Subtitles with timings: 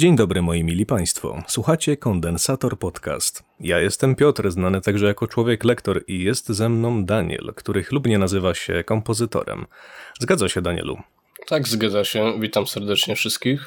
[0.00, 1.42] Dzień dobry moi mili Państwo.
[1.48, 3.44] Słuchacie Kondensator Podcast.
[3.60, 8.18] Ja jestem Piotr, znany także jako człowiek lektor i jest ze mną Daniel, który chlubnie
[8.18, 9.66] nazywa się kompozytorem.
[10.20, 10.98] Zgadza się Danielu?
[11.46, 12.40] Tak, zgadza się.
[12.40, 13.66] Witam serdecznie wszystkich.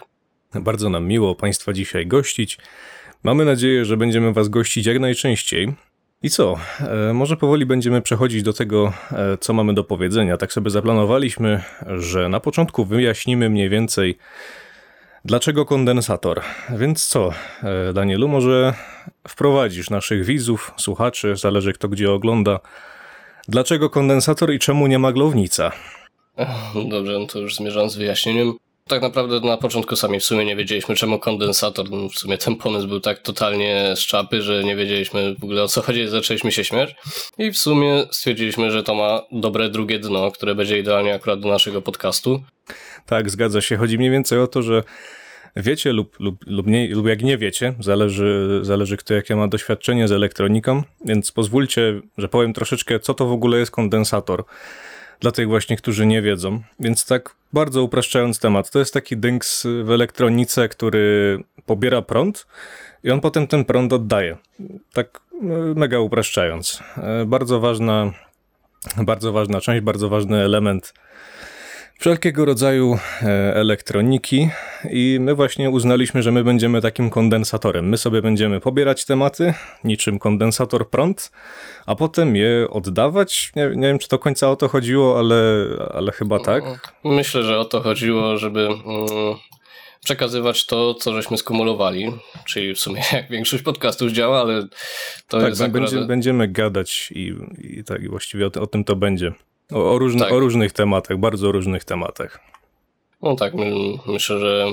[0.54, 2.58] Bardzo nam miło Państwa dzisiaj gościć.
[3.24, 5.74] Mamy nadzieję, że będziemy Was gościć jak najczęściej.
[6.24, 6.56] I co?
[7.10, 10.38] E, może powoli będziemy przechodzić do tego, e, co mamy do powiedzenia.
[10.38, 11.63] Tak sobie zaplanowaliśmy,
[11.97, 14.18] że na początku wyjaśnimy mniej więcej,
[15.26, 16.41] dlaczego kondensator.
[16.70, 17.31] Więc co,
[17.63, 18.73] e, Danielu, może
[19.27, 22.59] wprowadzisz naszych widzów, słuchaczy, zależy kto gdzie ogląda.
[23.48, 25.71] Dlaczego kondensator i czemu nie ma glownica?
[26.89, 28.53] Dobrze, no to już zmierzam z wyjaśnieniem.
[28.88, 31.90] Tak naprawdę na początku sami w sumie nie wiedzieliśmy czemu kondensator.
[31.90, 35.63] No w sumie ten pomysł był tak totalnie z czapy, że nie wiedzieliśmy w ogóle
[35.63, 36.95] o co chodzi, zaczęliśmy się śmiać.
[37.37, 41.49] I w sumie stwierdziliśmy, że to ma dobre drugie dno, które będzie idealnie akurat do
[41.49, 42.41] naszego podcastu.
[43.05, 43.77] Tak, zgadza się.
[43.77, 44.84] Chodzi mniej więcej o to, że
[45.55, 50.07] wiecie lub, lub, lub, nie, lub jak nie wiecie, zależy, zależy kto jakie ma doświadczenie
[50.07, 54.43] z elektroniką, więc pozwólcie, że powiem troszeczkę, co to w ogóle jest kondensator
[55.20, 56.62] dla tych właśnie, którzy nie wiedzą.
[56.79, 62.48] Więc tak bardzo upraszczając temat, to jest taki dynks w elektronice, który pobiera prąd
[63.04, 64.38] i on potem ten prąd oddaje.
[64.94, 66.84] Tak no, mega upraszczając.
[66.98, 68.14] E, bardzo ważna,
[68.98, 70.94] bardzo ważna część, bardzo ważny element
[72.04, 74.50] wszelkiego rodzaju e, elektroniki
[74.90, 77.90] i my właśnie uznaliśmy, że my będziemy takim kondensatorem.
[77.90, 81.31] My sobie będziemy pobierać tematy, niczym kondensator prąd,
[81.86, 83.52] a potem je oddawać.
[83.56, 86.94] Nie, nie wiem, czy do końca o to chodziło, ale, ale chyba tak.
[87.04, 89.36] Myślę, że o to chodziło, żeby mm,
[90.06, 92.12] przekazywać to, co żeśmy skumulowali,
[92.46, 94.68] czyli w sumie jak większość podcastów działa, ale
[95.28, 96.08] to tak, jest akurat...
[96.08, 99.34] będziemy gadać i, i tak i właściwie o, o tym to będzie.
[99.72, 100.31] O, o, różny, Tak.
[100.31, 102.39] o różnych tematach, bardzo różnych tematach.
[103.22, 103.72] No tak, my,
[104.08, 104.66] myślę, że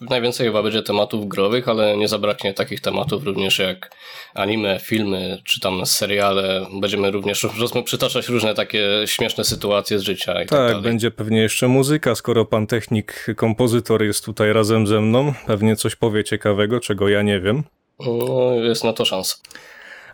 [0.00, 3.90] najwięcej chyba będzie tematów growych, ale nie zabraknie takich tematów również jak
[4.34, 6.66] anime, filmy, czy tam seriale.
[6.80, 7.46] Będziemy również
[7.84, 12.44] przytaczać różne takie śmieszne sytuacje z życia i tak, Tak, będzie pewnie jeszcze muzyka, skoro
[12.44, 15.32] pan technik, kompozytor jest tutaj razem ze mną.
[15.46, 17.62] Pewnie coś powie ciekawego, czego ja nie wiem.
[18.00, 19.36] No, jest na to szansa.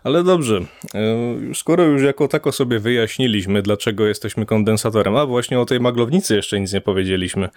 [0.05, 0.61] Ale dobrze,
[0.95, 6.35] e, skoro już jako tako sobie wyjaśniliśmy, dlaczego jesteśmy kondensatorem, a właśnie o tej maglownicy
[6.35, 7.49] jeszcze nic nie powiedzieliśmy,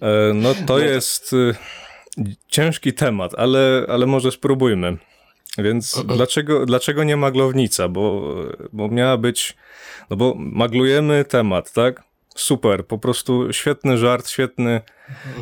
[0.00, 1.54] E, no to jest e,
[2.48, 4.96] ciężki temat, ale, ale może spróbujmy.
[5.58, 7.88] Więc dlaczego, dlaczego nie maglownica?
[7.88, 8.34] Bo,
[8.72, 9.56] bo miała być,
[10.10, 12.02] no bo maglujemy temat, tak?
[12.38, 14.80] Super, po prostu świetny żart, świetny,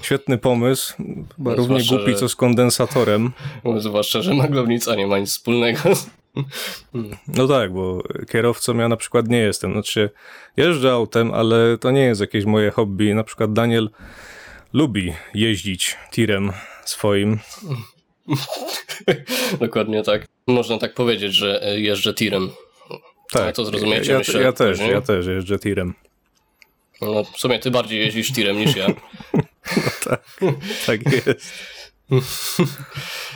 [0.03, 0.95] świetny pomysł,
[1.37, 3.33] chyba No, równie głupi że- co z kondensatorem.
[3.79, 5.81] Zwłaszcza, że maglownica nie ma nic wspólnego.
[7.29, 8.03] No tak, bo
[8.33, 9.73] kierowcą ja na przykład nie jestem.
[9.73, 10.11] Znaczy,
[10.57, 13.15] jeżdżę autem, ale to nie jest jakieś moje hobby.
[13.15, 13.91] Na przykład Daniel
[14.73, 16.53] lubi jeździć tirem
[16.85, 17.39] swoim.
[19.61, 20.27] Dokładnie tak.
[20.47, 22.51] Można tak powiedzieć, że e, jeżdżę tirem.
[23.33, 24.91] Tak, No to zrozumiecie, ja, myślę, ja też, później.
[24.91, 25.95] ja też jeżdżę tirem.
[27.01, 28.87] No, w sumie ty bardziej jeździsz tirem niż ja.
[30.87, 31.53] Tak jest.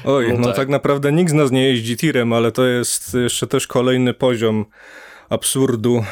[0.05, 0.57] Oj, No no, tak.
[0.57, 0.69] tak.
[0.69, 4.65] naprawdę nikt z nas nie jeździ tirem, ale to jest jeszcze też kolejny poziom
[5.29, 6.05] absurdu.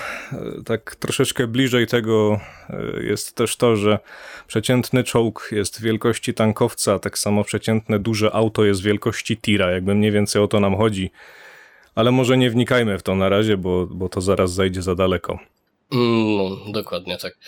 [0.66, 3.98] Tak troszeczkę bliżej tego e, jest też to, że
[4.47, 10.10] przeciętny czołg jest wielkości tankowca, tak samo przeciętne duże auto jest wielkości tira, jakby mniej
[10.10, 11.10] więcej o to nam chodzi.
[11.94, 15.38] Ale może nie wnikajmy w to na razie, bo, bo to zaraz zajdzie za daleko.
[15.93, 17.38] Mm, No, dokładnie tak.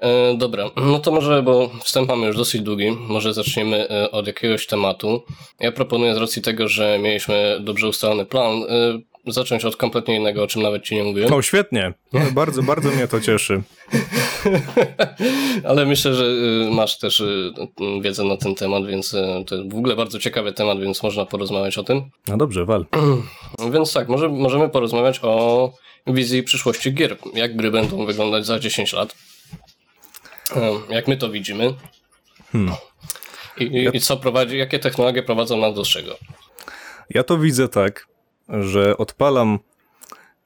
[0.00, 4.26] E, dobra, no to może, bo wstęp mamy już dosyć długi, może zaczniemy e, od
[4.26, 5.22] jakiegoś tematu.
[5.60, 8.98] Ja proponuję z racji tego, że mieliśmy dobrze ustalony plan, e,
[9.32, 11.32] zacząć od kompletnie innego, o czym nawet ci nie mówiłem.
[11.32, 11.92] O, świetnie.
[12.12, 13.62] No, bardzo, bardzo mnie to cieszy.
[15.68, 17.52] Ale myślę, że y, masz też y,
[18.02, 19.16] wiedzę na ten temat, więc
[19.46, 22.02] to jest w ogóle bardzo ciekawy temat, więc można porozmawiać o tym.
[22.28, 22.84] No dobrze, wal.
[23.72, 25.72] Więc tak, może, możemy porozmawiać o
[26.14, 27.16] wizji przyszłości gier.
[27.34, 29.14] Jak gry będą wyglądać za 10 lat.
[30.90, 31.74] Jak my to widzimy.
[33.58, 36.16] I, i, I co prowadzi, jakie technologie prowadzą nas do czego?
[37.10, 38.06] Ja to widzę tak,
[38.48, 39.58] że odpalam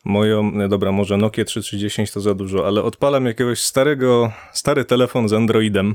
[0.04, 5.28] moją, nie, dobra, może Nokia 3310 to za dużo, ale odpalam jakiegoś starego, stary telefon
[5.28, 5.94] z Androidem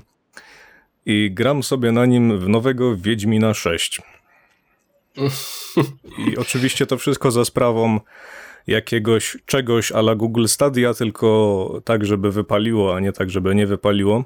[1.05, 4.01] i gram sobie na nim w nowego Wiedźmina 6.
[6.27, 7.99] I oczywiście to wszystko za sprawą
[8.67, 14.23] jakiegoś czegoś ala Google Stadia, tylko tak, żeby wypaliło, a nie tak, żeby nie wypaliło.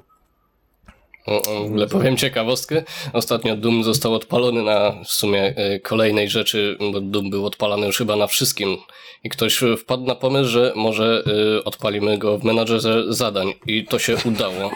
[1.26, 2.82] O, o, w ogóle powiem ciekawostkę.
[3.12, 7.98] Ostatnio Doom został odpalony na w sumie y, kolejnej rzeczy, bo Doom był odpalany już
[7.98, 8.76] chyba na wszystkim.
[9.24, 11.24] I ktoś wpadł na pomysł, że może
[11.58, 13.52] y, odpalimy go w menadżerze zadań.
[13.66, 14.70] I to się udało.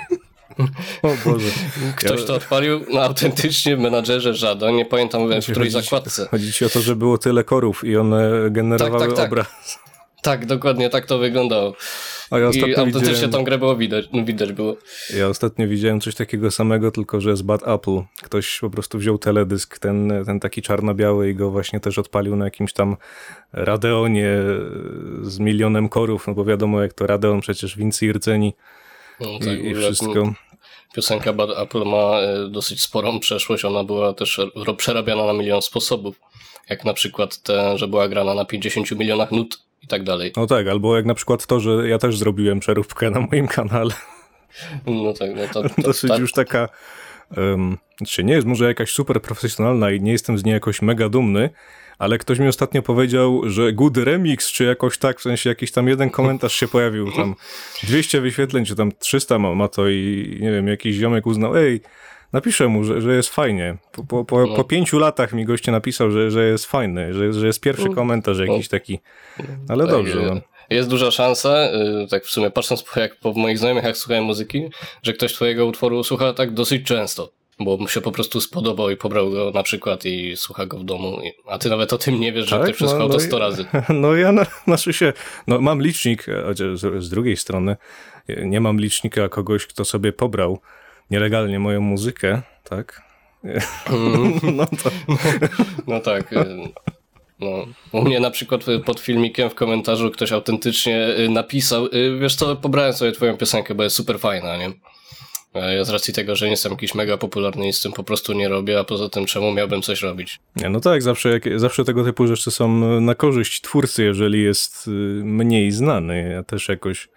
[1.03, 1.49] O Boże.
[1.97, 6.29] Ktoś to odpalił na autentycznie menadżerze Żado, nie pamiętam w której zakładce.
[6.31, 9.27] Chodzi ci o to, że było tyle korów i one generowały Tak, tak, tak.
[9.27, 9.79] obraz.
[10.23, 11.75] Tak, dokładnie tak to wyglądało.
[12.31, 14.77] A ja I ostatnio, autentycznie widziałem, tą grę było widać, widać było.
[15.19, 18.01] ja ostatnio widziałem coś takiego samego, tylko że z Bad Apple.
[18.23, 22.45] Ktoś po prostu wziął teledysk, ten, ten taki czarno-biały i go właśnie też odpalił na
[22.45, 22.97] jakimś tam
[23.53, 24.29] Radeonie
[25.23, 28.55] z milionem korów, no bo wiadomo jak to Radeon przecież wincy i rdzeni
[29.21, 30.33] No, tak, i, i w wszystko.
[30.97, 34.41] Piosenka Bad Apple ma e, dosyć sporą przeszłość, ona była też
[34.77, 36.21] przerabiana na milion sposobów.
[36.71, 40.33] Jak na przykład te, że była grana na 50 milionach nut i tak dalej.
[40.37, 43.95] No tak, albo jak na przykład to, że ja też zrobiłem przeróbkę na moim kanale.
[44.87, 46.69] No tak, no to, to, dosyć tak, już taka.
[47.37, 51.09] Um, znaczy nie jest może jakaś super profesjonalna i nie jestem z niej jakoś mega
[51.09, 51.51] dumny,
[51.99, 55.89] ale ktoś mi ostatnio powiedział, że good remix, czy jakoś tak, w sensie jakiś tam
[55.89, 57.35] jeden komentarz się pojawił, tam
[57.83, 61.81] 200 wyświetleń, czy tam 300 ma, ma to i nie wiem, jakiś ziomek uznał, ej,
[62.33, 63.77] napiszę mu, że, że jest fajnie.
[63.93, 64.55] Po, po, po, No.
[64.57, 68.39] po pięciu latach mi goście napisał, że, że jest fajny, że, że jest pierwszy komentarz
[68.39, 69.01] jakiś taki,
[69.69, 70.23] ale dobrze.
[70.35, 70.41] No.
[70.71, 71.69] Jest duża szansa,
[72.05, 74.69] y, tak w sumie patrząc po, jak po moich znajomych, jak słuchałem muzyki,
[75.03, 77.33] że ktoś twojego utworu słucha tak dosyć często.
[77.61, 80.85] Bo mu się po prostu spodobał i pobrał go na przykład i słucha go w
[80.85, 81.19] domu.
[81.49, 82.65] A ty nawet o tym nie wiesz, że Tak?
[82.65, 83.65] ktoś przesłuchał No, no to i- 100 razy.
[84.03, 85.13] No ja na, znaczy się,
[85.47, 87.77] no mam licznik, e, chociaż z, z drugiej strony
[88.29, 90.61] e, nie mam licznika kogoś, kto sobie pobrał
[91.11, 93.03] nielegalnie moją muzykę, tak?
[94.57, 94.91] No to,
[95.87, 96.33] No tak.
[96.33, 96.47] y,
[97.41, 97.49] No.
[97.93, 101.89] U mnie na przykład pod filmikiem w komentarzu ktoś autentycznie napisał,
[102.21, 104.71] wiesz co, pobrałem sobie twoją piosenkę, bo jest super fajna, nie?
[105.63, 108.05] A Ja z racji tego, że nie jestem jakiś mega popularny i z tym po
[108.05, 110.39] prostu nie robię, a poza tym czemu miałbym coś robić?
[110.57, 114.89] nie, no tak, zawsze, jak, zawsze tego typu rzeczy są na korzyść twórcy, jeżeli jest
[114.89, 114.91] y,
[115.25, 116.31] mniej znany.
[116.33, 117.09] Ja też jakoś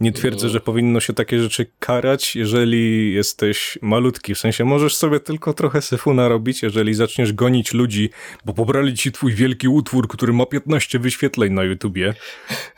[0.00, 4.34] nie twierdzę, że powinno się takie rzeczy karać, jeżeli jesteś malutki.
[4.34, 8.10] W sensie możesz sobie tylko trochę syfu narobić, jeżeli zaczniesz gonić ludzi,
[8.44, 12.14] bo pobrali ci twój wielki utwór, który ma 15 wyświetleń na YouTubie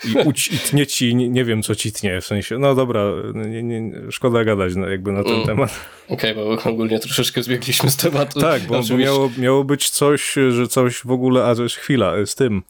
[0.05, 3.05] i, uć, i tnie ci, nie, nie wiem co ci tnie, w sensie, no dobra,
[3.35, 5.47] nie, nie, szkoda gadać jakby na ten Mm.
[5.47, 5.81] temat.
[6.09, 8.41] Okej, bo ogólnie troszeczkę zbiegliśmy z tematu.
[8.41, 12.13] Tak, bo, bo miało, miało być coś, że coś w ogóle, a to jest chwila,
[12.27, 12.63] z tym,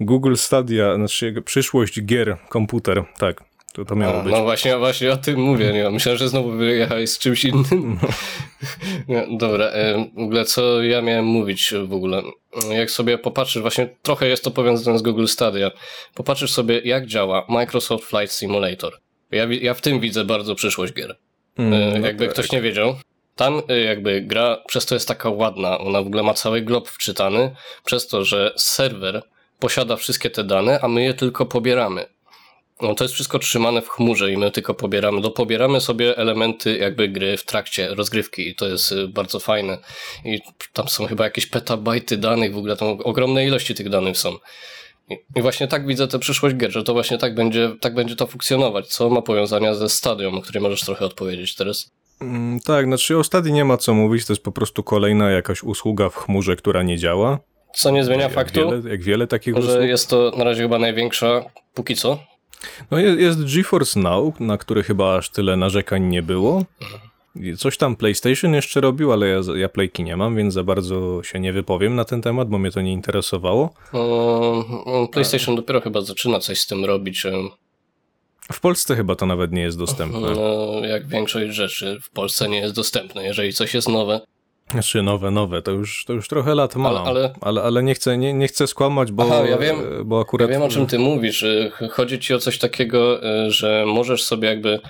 [0.00, 4.32] Google Stadia, znaczy przyszłość gier, komputer, tak, to, to miało A, być.
[4.32, 5.72] No właśnie, właśnie o tym mówię.
[5.72, 5.90] Nie?
[5.90, 7.98] Myślałem, że znowu wyjechałeś z czymś innym.
[9.08, 9.38] No.
[9.38, 9.70] Dobra,
[10.16, 12.22] w ogóle co ja miałem mówić w ogóle?
[12.70, 15.70] Jak sobie popatrzysz, właśnie trochę jest to powiązane z Google Stadia.
[16.14, 19.00] Popatrzysz sobie, jak działa Microsoft Flight Simulator.
[19.30, 21.16] Ja, ja w tym widzę bardzo przyszłość gier.
[21.58, 22.32] Mm, E, no jakby tak.
[22.32, 22.94] ktoś nie wiedział.
[23.36, 26.88] Tam e, jakby gra przez to jest taka ładna, ona w ogóle ma cały glob
[26.88, 27.54] wczytany,
[27.84, 29.22] przez to, że serwer
[29.58, 32.06] posiada wszystkie te dane, a my je tylko pobieramy.
[32.82, 35.20] No to jest wszystko trzymane w chmurze i my tylko pobieramy.
[35.20, 39.78] Dopobieramy sobie elementy jakby gry w trakcie rozgrywki i to jest y, bardzo fajne.
[40.24, 40.40] I
[40.72, 44.36] tam są chyba jakieś petabajty danych, w ogóle tam ogromne ilości tych danych są.
[45.36, 48.26] I, właśnie tak widzę tę przyszłość gier, że to właśnie tak będzie, tak będzie to
[48.26, 48.86] funkcjonować.
[48.86, 51.90] Co ma powiązania ze stadium, o której możesz trochę odpowiedzieć teraz?
[52.20, 55.62] Mm, Tak, znaczy o Stadii nie ma co mówić, to jest po prostu kolejna jakaś
[55.62, 57.38] usługa w chmurze, która nie działa.
[57.74, 59.72] Co nie zmienia jak faktu, Wiele, jak wiele takich usług.
[59.72, 62.18] że jest to na razie chyba największa, póki co.
[62.90, 66.64] No jest, jest GeForce Now, na który chyba aż tyle narzekań nie było.
[67.58, 71.40] Coś tam PlayStation jeszcze robił, ale ja, ja Playki nie mam, więc za bardzo się
[71.40, 73.74] nie wypowiem na ten temat, bo mnie to nie interesowało.
[74.86, 77.26] No, PlayStation dopiero chyba zaczyna coś z tym robić.
[78.52, 80.20] W Polsce chyba to nawet nie jest dostępne.
[80.20, 83.24] No, jak większość rzeczy w Polsce nie jest dostępne.
[83.24, 84.20] Jeżeli coś jest nowe,
[84.70, 86.88] Znaczy nowe, nowe, to już, to już trochę lat ma.
[86.88, 89.76] Ale- ale- ale, ale nie, chcę, nie, nie chcę skłamać, bo, Aha, ja wiem.
[90.04, 90.50] bo ja akurat...
[90.50, 91.42] wiem o czym ty mówisz.
[91.42, 94.80] y, ch- Chodzi ci o coś takiego, y, że możesz sobie jakby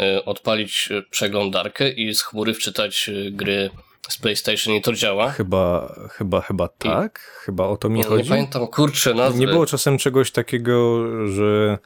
[0.00, 3.70] y, odpalić przeglądarkę i z chmury wczytać gry
[4.08, 5.30] z PlayStation i to działa.
[5.30, 7.18] Chyba, chyba, chyba tak?
[7.18, 8.28] Chyba o to mi Nie chodzi?
[8.28, 9.40] pamiętam, kurczę, nazwy.
[9.40, 11.78] Nie było czasem czegoś takiego, że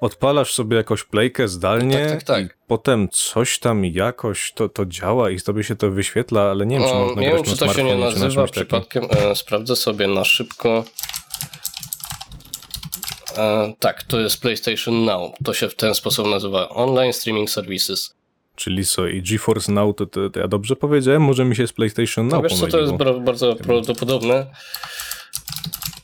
[0.00, 2.44] odpalasz sobie jakąś playkę zdalnie Tak, tak, tak.
[2.44, 6.78] i potem coś tam jakoś to, to działa i tobie się to wyświetla, ale nie
[6.78, 9.04] wiem, czy można nie grać wiem, czy to się nie nazywa przypadkiem.
[9.10, 10.84] E, sprawdzę sobie na szybko.
[13.36, 15.32] E, tak, to jest PlayStation Now.
[15.44, 18.14] To się w ten sposób nazywa Online Streaming Services.
[18.54, 21.22] Czyli co, i GeForce Now, to, to, to ja dobrze powiedziałem?
[21.22, 22.92] Może mi się z PlayStation Now No wiesz co, to jest
[23.24, 24.46] bardzo prawdopodobne.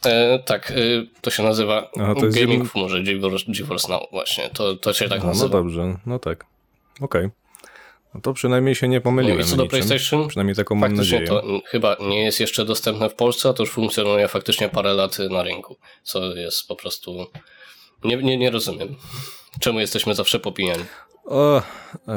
[0.06, 0.74] E, tak, e,
[1.20, 3.02] to się nazywa Aha, to jest Gaming jeden- w chmurze,
[3.48, 4.48] GeForce, Now właśnie.
[4.52, 5.48] To, to się tak Aha, no nazywa.
[5.48, 6.46] dobrze, no tak.
[7.00, 7.28] Okej.
[8.14, 9.78] No to przynajmniej się nie pomyliłem No i co do niczym.
[9.78, 11.26] PlayStation, Przynajmniej taką mam nadzieję.
[11.26, 15.18] to chyba nie jest jeszcze dostępne w Polsce, a to już funkcjonuje faktycznie parę lat
[15.18, 17.26] na rynku, co jest po prostu...
[18.04, 18.96] Nie, nie, nie rozumiem.
[19.60, 20.84] Czemu jesteśmy zawsze popijani?
[21.24, 21.62] O,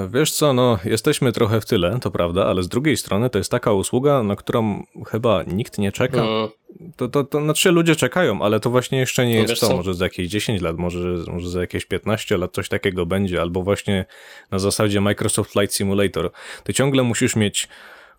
[0.09, 3.51] wiesz co, no jesteśmy trochę w tyle, to prawda, ale z drugiej strony to jest
[3.51, 6.21] taka usługa, na którą chyba nikt nie czeka.
[6.21, 6.49] Mm,
[6.97, 9.67] To, to, to znaczy ludzie czekają, ale to właśnie jeszcze nie No jest to.
[9.67, 9.75] co?
[9.77, 10.99] Może za jakieś 10 lat, może,
[11.31, 14.05] może za jakieś 15 lat coś takiego będzie, albo właśnie
[14.51, 16.31] na zasadzie Microsoft Flight Simulator.
[16.63, 17.67] Ty ciągle musisz mieć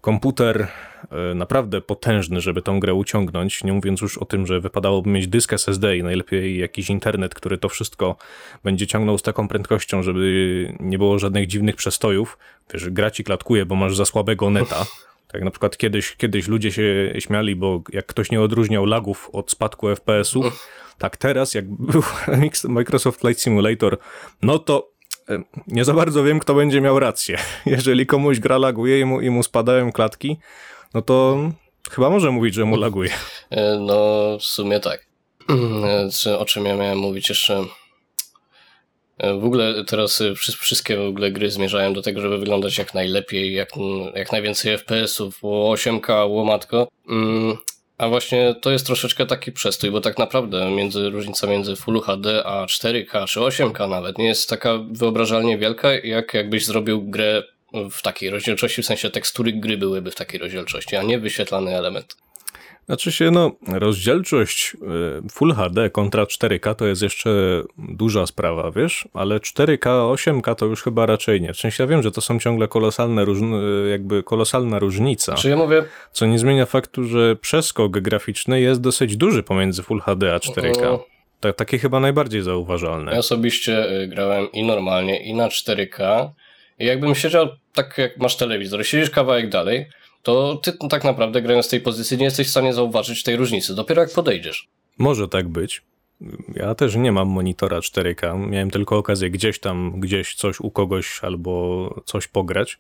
[0.01, 0.69] komputer
[1.11, 5.29] e, naprawdę potężny, żeby tą grę uciągnąć, nie mówiąc już o tym, że wypadałoby mieć
[5.29, 8.17] dysk SSD i najlepiej jakiś internet, który to wszystko
[8.65, 12.39] będzie ciągnął z taką prędkością, żeby nie było żadnych dziwnych przestojów.
[12.73, 14.87] Wiesz, gra ci klatkuje, bo masz za słabego neta.
[15.33, 19.51] Tak na przykład kiedyś, kiedyś ludzie się śmiali, bo jak ktoś nie odróżniał lagów od
[19.51, 22.03] spadku FPS-ów, tak teraz jak był
[22.69, 23.99] Microsoft Flight Simulator,
[24.43, 24.91] no to
[25.67, 27.39] nie za bardzo wiem, kto będzie miał rację.
[27.67, 30.37] Jeżeli komuś gra laguje i mu, i mu spadają klatki,
[30.95, 31.39] no to
[31.91, 33.11] chyba może mówić, że mu laguje.
[33.51, 33.95] e, no,
[34.39, 35.07] w sumie tak.
[36.27, 37.65] E, o czym ja miałem mówić jeszcze?
[39.19, 42.95] E, W ogóle teraz wszy- wszystkie w ogóle gry zmierzają do tego, żeby wyglądać jak
[42.95, 43.69] najlepiej, jak,
[44.15, 46.89] jak najwięcej FPS-ów, było 8K, łomatko.
[47.99, 52.47] A właśnie to jest troszeczkę taki przestój, bo tak naprawdę między, różnica między Full HD
[52.47, 57.43] a 4K czy 8K nawet nie jest taka wyobrażalnie wielka, jak jakbyś zrobił grę
[57.91, 62.17] w takiej rozdzielczości, w sensie tekstury gry byłyby w takiej rozdzielczości, a nie wyświetlany element.
[62.89, 64.77] Znaczy się, no, rozdzielczość
[65.25, 67.31] y, Full HD kontra 4K to jest jeszcze
[67.79, 69.09] duża sprawa, wiesz?
[69.15, 71.53] Ale 4K, 8K to już chyba raczej nie.
[71.53, 75.57] W sensie ja wiem, że to są ciągle kolosalne, y, jakby kolosalna różnica, Czy ja
[75.57, 80.39] mówię, co nie zmienia faktu, że przeskok graficzny jest dosyć duży pomiędzy Full HD a
[80.39, 80.87] 4K.
[80.87, 81.07] O.
[81.41, 83.19] Ta, takie chyba najbardziej Ja zauważalne.
[83.19, 86.29] osobiście y, grałem i normalnie, i na 4K.
[86.79, 89.87] I jakbym siedział tak jak masz telewizor, siedzisz kawałek dalej,
[90.29, 93.75] to ty tak naprawdę grając z tej pozycji nie jesteś w stanie zauważyć tej różnicy.
[93.75, 94.69] Dopiero jak podejdziesz.
[94.99, 95.83] Może tak być.
[96.55, 98.49] Ja też nie mam monitora 4K.
[98.49, 102.79] Miałem tylko okazję gdzieś tam, gdzieś coś u kogoś albo coś pograć.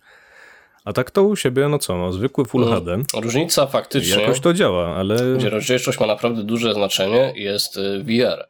[0.85, 2.75] A tak to u siebie, no co, no, zwykły Full Mm.
[2.75, 3.21] HD.
[3.23, 8.49] Różnica faktycznie, Jakoś to działa, ale gdzie rozdzielczość ma naprawdę duże znaczenie, jest y, VR.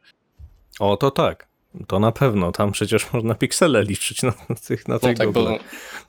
[0.79, 1.47] o to tak.
[1.87, 4.33] To na pewno, tam przecież można piksele liczyć na,
[4.67, 5.57] tych, na No tych tak, bo.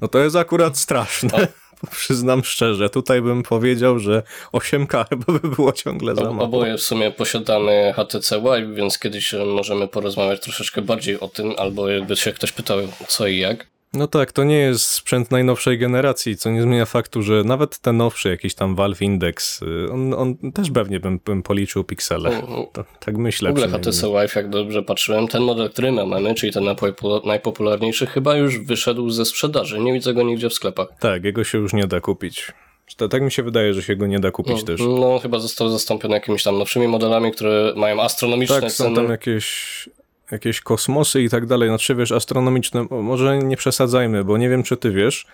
[0.00, 1.48] No to jest akurat straszne.
[1.90, 4.22] Przyznam szczerze, tutaj bym powiedział, że
[4.52, 6.42] 8K chyba by było ciągle za mało.
[6.42, 11.54] oboje w sumie posiadamy HTC Vive, więc kiedyś y, możemy porozmawiać troszeczkę bardziej o tym,
[11.58, 13.66] albo jakby się ktoś pytał co i jak.
[13.92, 17.96] No tak, to nie jest sprzęt najnowszej generacji, co nie zmienia faktu, że nawet ten
[17.96, 22.42] nowszy, jakiś tam Valve Index, y, on, on też pewnie bym, bym policzył piksele.
[22.72, 23.68] To, tak myślę W ogóle.
[23.68, 28.36] HTC Vive, jak dobrze patrzyłem, ten model, który my mamy, czyli ten najpopu- najpopularniejszy, chyba
[28.36, 29.80] już wyszedł ze sprzedaży.
[29.80, 30.88] Nie widzę go nigdzie w sklepach.
[31.00, 32.52] Tak, jego się już nie da kupić.
[32.96, 34.80] To, tak mi się wydaje, że się go nie da kupić No, też.
[34.80, 38.96] no, chyba został zastąpiony jakimiś tam nowszymi modelami, które mają astronomiczne Tak, są ceny.
[38.96, 39.88] tam jakieś,
[40.32, 41.68] jakieś kosmosy i tak dalej.
[41.68, 45.26] Znaczy, wiesz, astronomiczne, może nie przesadzajmy, bo nie wiem, czy ty wiesz,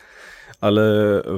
[0.61, 0.83] ale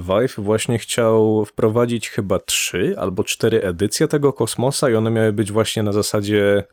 [0.00, 5.52] Vive właśnie chciał wprowadzić chyba trzy albo cztery edycje tego kosmosa i one miały być
[5.52, 6.64] właśnie na zasadzie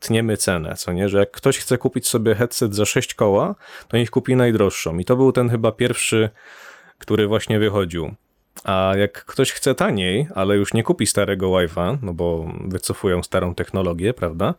[0.00, 1.08] tniemy cenę, co nie?
[1.08, 3.54] Że jak ktoś chce kupić sobie headset za 6 koła,
[3.88, 4.98] to niech kupi najdroższą.
[4.98, 6.30] I to był ten chyba pierwszy,
[6.98, 8.14] który właśnie wychodził.
[8.64, 13.54] A jak ktoś chce taniej, ale już nie kupi starego Wi-Fi, no bo wycofują starą
[13.54, 14.54] technologię, prawda?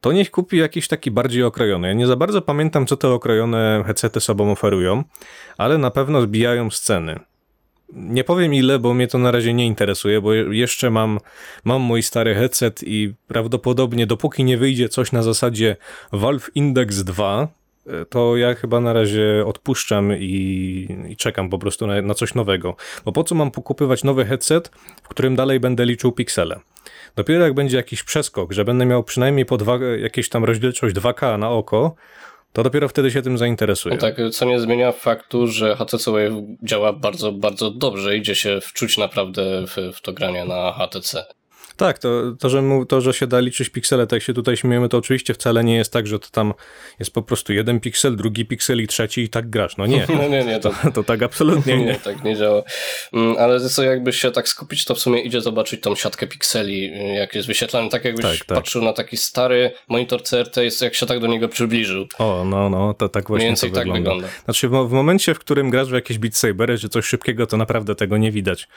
[0.00, 1.88] To niech kupi jakiś taki bardziej okrojony.
[1.88, 5.04] Ja nie za bardzo pamiętam, co te okrojone headsety sobą oferują,
[5.58, 7.20] ale na pewno zbijają z ceny.
[7.92, 11.18] Nie powiem ile, bo mnie to na razie nie interesuje, bo je- jeszcze mam,
[11.64, 15.76] mam mój stary headset i prawdopodobnie dopóki nie wyjdzie coś na zasadzie
[16.12, 17.48] Valve Index 2,
[17.86, 22.34] e, to ja chyba na razie odpuszczam i, i czekam po prostu na, na coś
[22.34, 22.76] nowego.
[23.04, 24.68] Bo po co mam pokupywać nowy headset,
[25.02, 26.60] w którym dalej będę liczył piksele?
[27.16, 31.38] Dopiero jak będzie jakiś przeskok, że będę miał przynajmniej po dwa, jakieś tam rozdzielczość 2K
[31.38, 31.94] na oko,
[32.52, 33.94] to dopiero wtedy się tym zainteresuję.
[33.94, 38.16] No tak, co nie zmienia faktu, że HTC Vive działa bardzo, bardzo dobrze.
[38.16, 41.24] Idzie się wczuć naprawdę w, w to granie na HTC.
[41.78, 42.08] Tak, to,
[42.40, 45.34] to, że mu, to, że się da liczyć piksele, tak się tutaj śmiejemy, to oczywiście
[45.34, 46.54] wcale nie jest tak, że to tam
[46.98, 49.76] jest po prostu jeden piksel, drugi piksel i trzeci i tak grasz.
[49.76, 51.94] No nie, No nie, nie, to, to tak absolutnie nie, nie.
[51.94, 52.62] tak nie działa.
[53.12, 56.84] Mm, Ale co jakby się tak skupić, to w sumie idzie zobaczyć tą siatkę pikseli,
[56.84, 57.88] y, jak jest wyświetlany.
[57.90, 58.58] Tak jakbyś Tak, tak.
[58.58, 62.06] patrzył na taki stary monitor CRT, jest, jak się tak do niego przybliżył.
[62.18, 64.10] O, no, no, to tak Mniej właśnie więcej to tak wygląda.
[64.10, 64.28] wygląda.
[64.44, 67.56] Znaczy, w, w momencie, w którym grasz w jakieś Beat Sabery czy coś szybkiego, to
[67.56, 68.68] naprawdę tego nie widać.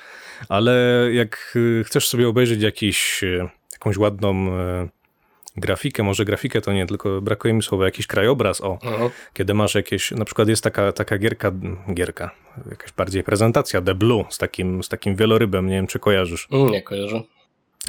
[0.49, 0.73] Ale
[1.13, 2.90] jak y, chcesz sobie obejrzeć jakiś,
[3.23, 4.89] y, jakąś ładną y,
[5.57, 9.09] grafikę, może grafikę to nie, tylko brakuje mi słowa, jakiś krajobraz, o, Mhm.
[9.33, 11.51] kiedy masz jakieś, na przykład jest taka, taka gierka,
[11.93, 12.31] gierka,
[12.69, 16.47] jakaś bardziej prezentacja, The Blue, z takim, z takim wielorybem, nie wiem, czy kojarzysz.
[16.51, 17.21] Nie kojarzę.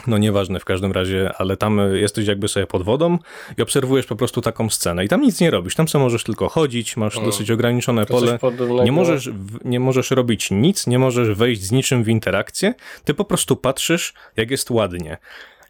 [0.06, 3.18] No nieważne w każdym razie, ale tam jesteś jakby sobie pod wodą
[3.58, 6.48] i obserwujesz po prostu taką scenę i tam nic nie robisz, tam sobie możesz tylko
[6.48, 7.26] chodzić, masz Mm.
[7.26, 8.38] dosyć ograniczone To pole,
[8.84, 9.30] nie możesz,
[9.64, 14.14] nie możesz robić nic, nie możesz wejść z niczym w interakcję, ty po prostu patrzysz,
[14.36, 15.16] jak jest ładnie.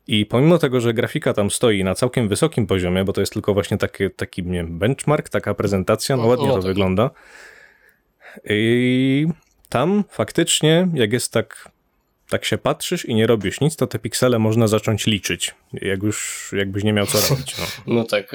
[0.06, 3.54] I pomimo tego, że grafika tam stoi na całkiem wysokim poziomie, bo to jest tylko
[3.54, 6.66] właśnie taki, taki nie wiem, benchmark, taka prezentacja, no No, ładnie no to tak.
[6.66, 7.10] wygląda.
[8.50, 9.26] I
[9.68, 11.68] tam faktycznie, jak jest tak,
[12.32, 16.48] tak się patrzysz i nie robisz nic, to te piksele można zacząć liczyć, jak już
[16.56, 17.54] jakbyś nie miał co robić.
[17.58, 17.64] No.
[17.94, 18.32] No tak,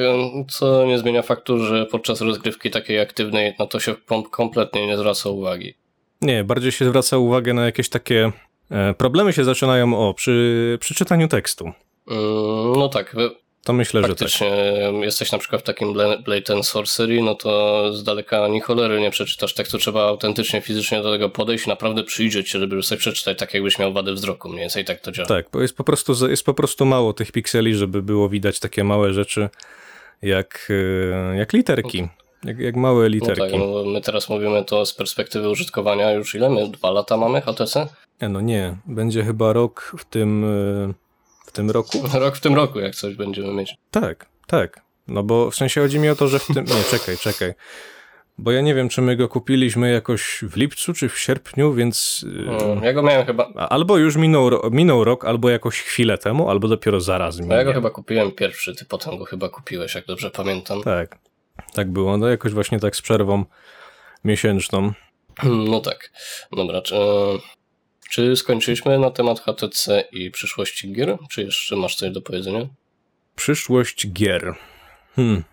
[0.49, 4.97] co nie zmienia faktu, że podczas rozgrywki takiej aktywnej na to się kom- kompletnie nie
[4.97, 5.73] zwraca uwagi.
[6.21, 8.31] Nie, bardziej się zwraca uwagę na jakieś takie
[8.71, 11.65] e, problemy się zaczynają o przy, przy czytaniu tekstu.
[11.65, 13.15] Mm, No tak,
[13.67, 14.29] To myślę, że tak.
[15.01, 19.01] jesteś na przykład w takim Bla- Blade and Sorcery, no to z daleka ani cholery
[19.01, 22.99] nie przeczytasz tekstu, trzeba autentycznie, fizycznie do tego podejść i naprawdę przyjrzeć się, żeby sobie
[22.99, 25.27] przeczytać tak, jakbyś miał wadę wzroku, mniej więcej tak to działa.
[25.27, 28.83] Tak, bo jest po prostu, jest po prostu mało tych pikseli, żeby było widać takie
[28.83, 29.49] małe rzeczy
[30.21, 30.67] jak,
[31.33, 32.07] e, jak literki.
[32.43, 33.41] Jak, jak małe No literki.
[33.41, 36.69] tak, no my teraz mówimy to z perspektywy użytkowania już ile my?
[36.69, 37.87] Dwa lata mamy HTC?
[38.21, 40.43] Nie, no nie, będzie chyba rok w tym,
[40.89, 41.06] e,
[41.47, 42.03] w tym roku.
[42.13, 43.75] Rok w tym roku, jak coś będziemy mieć.
[43.91, 44.81] Tak, tak.
[45.07, 46.65] No bo w sensie chodzi mi o to, że w tym.
[46.65, 47.53] Nie, czekaj, czekaj.
[48.39, 52.25] Bo ja nie wiem, czy my go kupiliśmy jakoś w lipcu czy w sierpniu, więc.
[52.49, 56.67] Mm, Ja go miałem chyba, Albo już minął, minął rok, albo jakoś chwilę temu, albo
[56.67, 57.55] dopiero zaraz no minie.
[57.55, 60.83] ja go chyba kupiłem pierwszy, ty potem go chyba kupiłeś, jak dobrze pamiętam.
[60.83, 61.17] Tak,
[61.73, 62.17] tak było.
[62.17, 63.45] No jakoś właśnie tak z przerwą
[64.23, 64.91] miesięczną.
[65.43, 66.11] No tak.
[66.51, 66.95] Dobra, czy,
[68.11, 71.17] czy skończyliśmy na temat HTC i przyszłości gier?
[71.31, 72.67] Czy jeszcze masz coś do powiedzenia?
[73.35, 74.55] Przyszłość gier.
[75.15, 75.43] Hmm.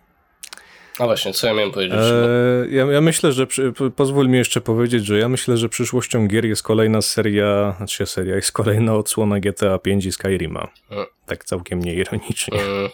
[0.99, 1.97] A właśnie, co ja miałem powiedzieć?
[1.99, 3.47] Eee, ja, ja myślę, że.
[3.47, 7.73] Przy, po- pozwól mi jeszcze powiedzieć, że ja myślę, że przyszłością gier jest kolejna seria.
[7.77, 10.67] Znaczy seria, jest kolejna odsłona GTA 5 i Skyrima.
[10.89, 11.05] Hmm.
[11.25, 12.59] Tak całkiem nieironicznie.
[12.61, 12.89] Mm,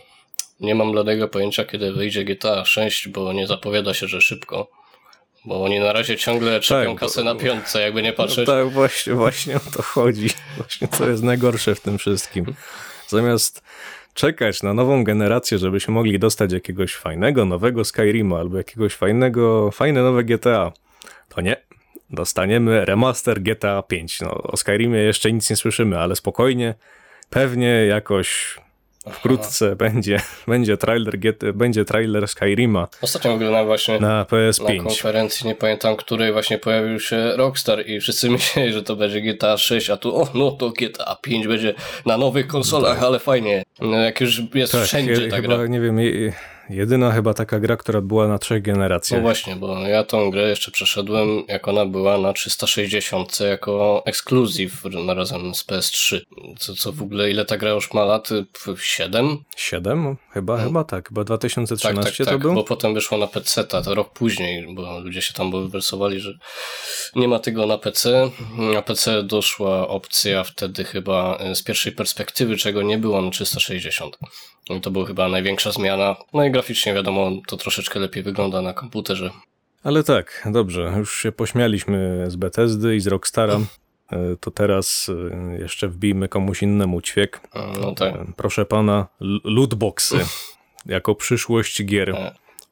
[0.60, 4.72] Nie mam bladego pojęcia, kiedy wyjdzie GTA 6, bo nie zapowiada się, że szybko.
[5.46, 8.46] Bo oni na razie ciągle czepią Tak, kasę na piątce, jakby nie patrzeć.
[8.46, 10.30] Tak, właśnie, właśnie o to chodzi.
[10.58, 12.46] Właśnie to jest najgorsze w tym wszystkim.
[13.08, 13.64] Zamiast
[14.14, 20.02] czekać na nową generację, żebyśmy mogli dostać jakiegoś fajnego, nowego Skyrima albo jakiegoś fajnego, fajne
[20.02, 20.72] nowe GTA,
[21.30, 21.56] to nie.
[22.10, 24.22] Dostaniemy remaster GTA 5.
[24.22, 26.76] No, o Skyrimie jeszcze nic nie słyszymy, ale spokojnie.
[27.30, 28.58] Pewnie jakoś
[29.12, 31.18] wkrótce będzie, będzie trailer
[31.54, 34.84] będzie trailer Skyrima Ostatnio oglądałem właśnie na na PS5.
[34.84, 39.58] konferencji, nie pamiętam której, właśnie pojawił się Rockstar i wszyscy myśleli, że to będzie GTA
[39.58, 41.74] 6, a tu o, no to GTA 5 będzie
[42.06, 43.64] na nowych konsolach, ale fajnie.
[43.82, 45.68] No, jak już jest wszędzie je- ta chyba, gra.
[45.68, 46.00] nie wiem,
[46.70, 49.22] jedyna chyba taka gra, która była na trzech No generacjach.
[49.22, 54.72] właśnie, bo ja tą grę jeszcze przeszedłem, jak ona była na 360 jako ekskluzyw
[55.08, 56.20] razem z PS3.
[56.60, 58.30] Co, co w ogóle, ile ta gra już ma lat?
[58.82, 59.38] 7?
[59.56, 60.18] Siedem?
[60.34, 60.64] Chyba, No.
[60.64, 61.08] chyba tak.
[61.08, 62.54] Chyba Tak, 2013 tak, to tak, był?
[62.54, 66.34] bo potem wyszło na PC, to rok później, bo ludzie się tam bulwersowali, że
[67.16, 68.30] nie ma tego na PC.
[68.74, 74.18] Na PC doszła opcja wtedy chyba z pierwszej perspektywy, czego nie było na 360.
[74.70, 76.16] I to była chyba największa zmiana.
[76.34, 79.30] No i graficznie wiadomo, to troszeczkę lepiej wygląda na komputerze.
[79.84, 80.94] Ale tak, dobrze.
[80.98, 83.60] Już się pośmialiśmy z Bethesdy i z Rockstara.
[84.12, 87.42] E, To teraz e, jeszcze wbijmy komuś innemu ćwiek.
[87.82, 88.16] No tak.
[88.16, 89.08] E, Proszę pana,
[89.44, 90.20] lootboxy
[90.86, 92.16] jako przyszłość gier.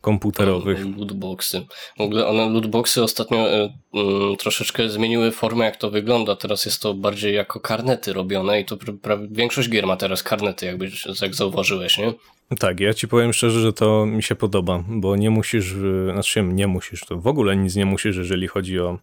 [0.01, 0.85] Komputerowych.
[0.97, 1.65] Lootboxy.
[1.97, 6.35] W ogóle one, lootboxy ostatnio e, mm, troszeczkę zmieniły formę, jak to wygląda.
[6.35, 10.23] Teraz jest to bardziej jako karnety robione i to pra, pra, większość gier ma teraz
[10.23, 10.89] karnety, jakby,
[11.21, 12.13] jak zauważyłeś, nie?
[12.59, 16.43] Tak, ja ci powiem szczerze, że to mi się podoba, bo nie musisz, e, znaczy
[16.43, 18.97] nie musisz, to w ogóle nic nie musisz, jeżeli chodzi o,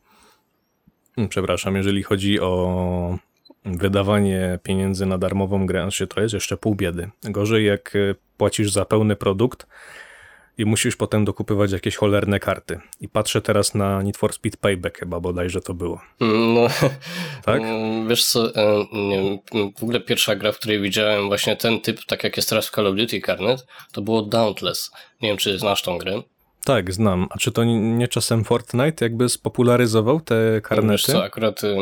[1.17, 3.19] Mm, przepraszam, jeżeli chodzi o
[3.65, 7.11] wydawanie pieniędzy na darmową grę, znaczy to jest jeszcze pół biedy.
[7.23, 9.67] Gorzej jak e, płacisz za pełny produkt
[10.59, 12.81] i musisz potem dokupywać jakieś cholerne karty.
[13.01, 16.01] I patrzę teraz na Need for Speed Payback chyba bodajże to było.
[16.21, 16.67] No,
[17.45, 17.63] Tak?
[18.09, 19.39] wiesz co, e, nie
[19.79, 22.71] w ogóle pierwsza gra, w której widziałem właśnie ten typ, tak jak jest teraz w
[22.71, 24.91] Call of Duty Carnet, to było Dauntless.
[25.23, 26.23] Nie wiem, czy znasz tą grę.
[26.67, 27.27] Tak, znam.
[27.31, 31.13] A czy to nie czasem Fortnite jakby spopularyzował te Wiesz karnety?
[31.13, 31.77] co, akurat y,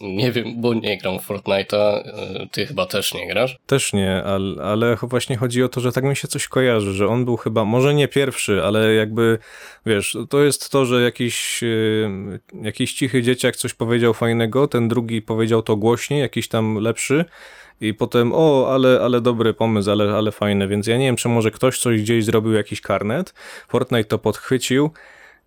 [0.00, 2.08] nie wiem, bo nie gram w Fortnite'a,
[2.44, 3.58] y, ty chyba też nie grasz.
[3.66, 7.08] Też nie, ale, ale właśnie chodzi o to, że tak mi się coś kojarzy, że
[7.08, 9.38] on był chyba, może nie pierwszy, ale jakby,
[9.86, 15.22] wiesz, to jest to, że jakiś, yy, jakiś cichy dzieciak coś powiedział fajnego, ten drugi
[15.22, 17.24] powiedział to głośniej, jakiś tam lepszy
[17.80, 21.28] i potem, o, ale, ale dobry pomysł, ale, ale fajny, więc ja nie wiem, czy
[21.28, 23.34] może ktoś coś gdzieś zrobił, jakiś karnet,
[23.68, 24.90] Fortnite to podchwycił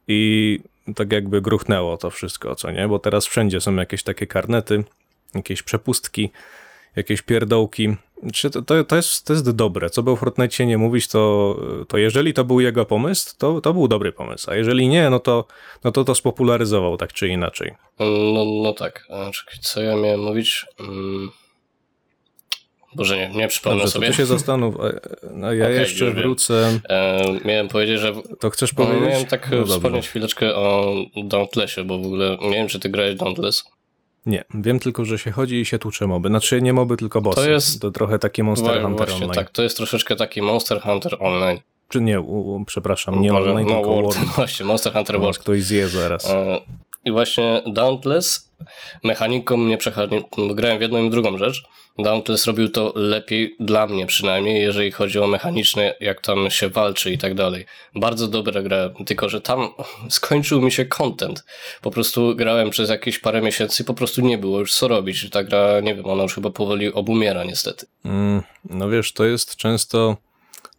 [0.07, 0.59] i
[0.95, 4.83] tak jakby gruchnęło to wszystko, co nie, bo teraz wszędzie są jakieś takie karnety,
[5.35, 6.29] jakieś przepustki,
[6.95, 7.95] jakieś pierdołki.
[8.33, 9.89] Czy to, to, to, jest, to jest dobre.
[9.89, 11.55] Co by o Fortnite nie mówić, to,
[11.87, 14.51] to jeżeli to był jego pomysł, to, to był dobry pomysł.
[14.51, 15.45] A jeżeli nie, no to,
[15.83, 17.73] no to to spopularyzował tak czy inaczej.
[18.33, 19.07] No, no tak.
[19.09, 20.65] Czekaj, co ja miałem mówić?
[20.79, 21.29] Mm.
[22.95, 24.07] Boże, nie, nie przypomnę Dobrze, sobie.
[24.07, 24.75] to ty się zastanów.
[24.79, 26.79] a- ja Okej, jeszcze wrócę.
[26.89, 29.01] E, miałem powiedzieć, że To chcesz powiedzieć?
[29.09, 33.15] miałem tak No wspomnieć chwileczkę o Dauntlessie, bo w ogóle nie wiem, czy ty grałeś
[33.15, 33.63] Dauntless.
[34.25, 36.29] Nie, wiem tylko, że się chodzi i się tłucze moby.
[36.29, 37.35] Znaczy nie moby, tylko bossy.
[37.41, 39.31] To jest- To trochę taki Monster Hunter Właśnie Online.
[39.33, 41.59] tak, to jest troszeczkę taki Monster Hunter Online.
[41.89, 44.15] Czy nie, u, u, przepraszam, nie Może- online, no, tylko World.
[44.15, 44.29] World.
[44.35, 45.37] Właśnie, Monster Hunter World.
[45.39, 46.29] ktoś zje zaraz.
[46.29, 46.59] E,
[47.05, 48.51] I właśnie Dauntless
[49.03, 50.15] mechaniką mnie przechodzi,
[50.55, 51.63] grałem w jedną i drugą rzecz.
[51.99, 57.11] Dauntless robił to lepiej dla mnie przynajmniej, jeżeli chodzi o mechaniczne, jak tam się walczy
[57.11, 57.65] i tak dalej.
[57.95, 59.69] Bardzo dobra gra, tylko że tam
[60.09, 61.45] skończył mi się content.
[61.81, 65.29] Po prostu grałem przez jakieś parę miesięcy i po prostu nie było już co robić.
[65.29, 67.85] Ta gra, nie wiem, ona już chyba powoli obumiera niestety.
[68.05, 70.17] Mm, no wiesz, to jest często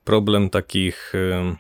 [0.04, 1.56] problem takich ym,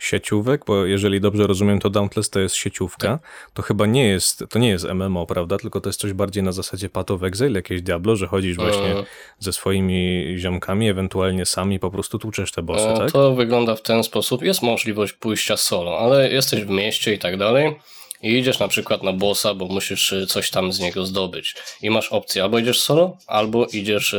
[0.00, 3.18] sieciówek, bo jeżeli dobrze rozumiem, to Dauntless to jest sieciówka,
[3.54, 5.58] to chyba nie jest, to nie jest MMO, prawda?
[5.58, 8.80] Tylko to jest coś bardziej na zasadzie Path of Exile, jakieś Diablo, że chodzisz właśnie
[8.80, 9.04] E,
[9.38, 13.12] ze swoimi ziomkami, ewentualnie sami po prostu tłuczesz te bossy, E, tak?
[13.12, 14.42] To wygląda w ten sposób.
[14.42, 17.76] Jest możliwość pójścia solo, ale jesteś w mieście i tak dalej.
[18.22, 21.54] I idziesz na przykład na bossa, bo musisz e, coś tam z niego zdobyć.
[21.82, 24.16] I masz opcję, albo idziesz solo, albo idziesz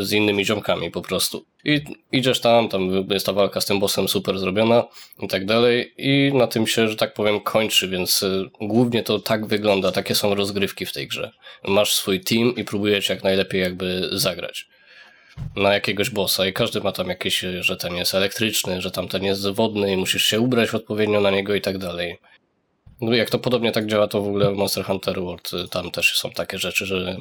[0.00, 1.44] z innymi ziomkami po prostu.
[1.64, 1.80] I
[2.12, 4.84] idziesz tam, tam jest ta walka z tym bossem super zrobiona
[5.22, 5.94] i tak dalej.
[5.98, 10.14] I na tym się, że tak powiem, kończy, więc e, głównie to tak wygląda, takie
[10.14, 11.30] są rozgrywki w tej grze.
[11.64, 14.68] Masz swój team i próbujesz jak najlepiej jakby zagrać
[15.56, 19.48] na jakiegoś bossa i każdy ma tam jakieś, że ten jest elektryczny, że tamten jest
[19.48, 22.18] wodny i musisz się ubrać odpowiednio na niego i tak dalej.
[23.00, 25.90] No jak to podobnie tak działa, to w ogóle w Monster Hunter World y, tam
[25.90, 27.16] też są takie rzeczy, że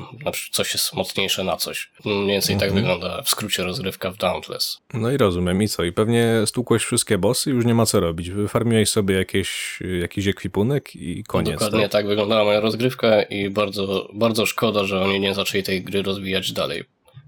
[0.51, 1.91] coś jest mocniejsze na coś.
[2.05, 4.77] Mniej więcej tak wygląda w skrócie rozgrywka w Dauntless.
[4.93, 5.83] No i rozumiem, i co?
[5.83, 8.29] I pewnie stłukłeś wszystkie bossy, już nie ma co robić.
[8.29, 11.53] Wyfarmiłeś sobie jakieś, jakiś ekwipunek i koniec.
[11.53, 11.91] Dokładnie tak?
[11.91, 16.51] tak wyglądała moja rozgrywka i bardzo, bardzo szkoda, że oni nie zaczęli tej gry rozwijać
[16.51, 16.83] dalej.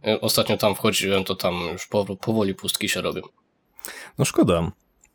[0.08, 3.22] Y, Ostatnio tam wchodziłem, to tam już powo- powoli pustki się robią.
[4.18, 4.72] No szkoda,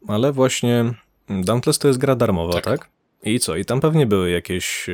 [0.09, 0.85] ale właśnie
[1.29, 2.65] Dauntless to jest gra darmowa, tak?
[2.65, 2.94] Tak.
[3.25, 3.57] I co?
[3.57, 4.87] I tam pewnie były jakieś,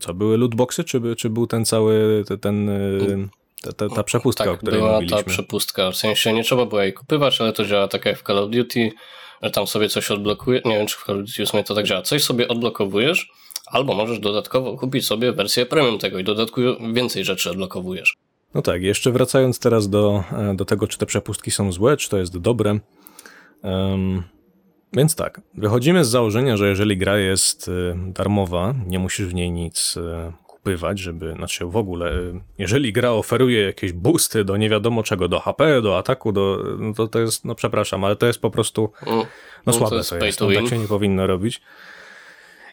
[0.00, 3.28] co, były lootboxy, czy, czy był ten cały, te- ten, y,
[3.62, 5.16] ta, ta, ta przepustka, o tak, której była mówiliśmy?
[5.16, 5.90] ta przepustka.
[5.90, 8.50] W sensie nie trzeba było jej kupywać, ale to działa tak jak w Call of
[8.50, 8.92] Duty,
[9.42, 10.60] że tam sobie coś odblokuje.
[10.64, 12.02] Nie wiem, czy w Call of Duty w sumie to tak działa.
[12.02, 13.30] Coś sobie odblokowujesz,
[13.66, 16.60] albo możesz dodatkowo kupić sobie wersję premium tego i dodatku
[16.94, 18.16] więcej rzeczy odblokowujesz.
[18.54, 22.08] No tak, jeszcze wracając teraz do, e, do tego, czy te przepustki są złe, czy
[22.08, 22.78] to jest dobre.
[23.62, 24.22] Em,
[24.96, 29.50] więc tak, wychodzimy z założenia, że jeżeli gra jest y, darmowa, nie musisz w niej
[29.50, 34.68] nic y, kupywać, żeby, znaczy w ogóle, y, jeżeli gra oferuje jakieś boosty do nie
[34.70, 38.26] wiadomo czego, do HP, do ataku, do, no to to jest, no przepraszam, ale to
[38.26, 39.24] jest po prostu, Mm.
[39.66, 40.70] no to słabe jest to jest, to no, tak win.
[40.70, 41.60] się nie powinno robić.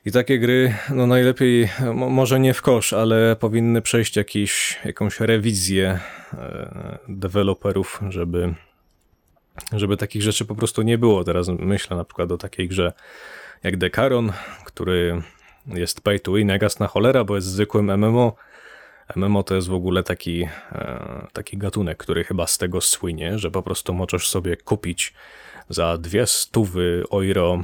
[0.05, 5.19] I takie gry, no najlepiej, mo, może nie w kosz, ale powinny przejść jakiś, jakąś
[5.19, 5.99] rewizję
[6.33, 8.53] e, deweloperów, żeby,
[9.73, 11.23] żeby takich rzeczy po prostu nie było.
[11.23, 12.93] Teraz myślę na przykład o takiej grze
[13.63, 14.33] jak Decaron,
[14.65, 15.21] który
[15.67, 18.35] jest pay to win, jak jasna cholera, bo jest zwykłym MMO.
[19.15, 23.51] MMO to jest w ogóle taki, e, taki gatunek, który chyba z tego słynie, że
[23.51, 25.13] po prostu możesz sobie kupić
[25.69, 27.63] za dwie stówy euro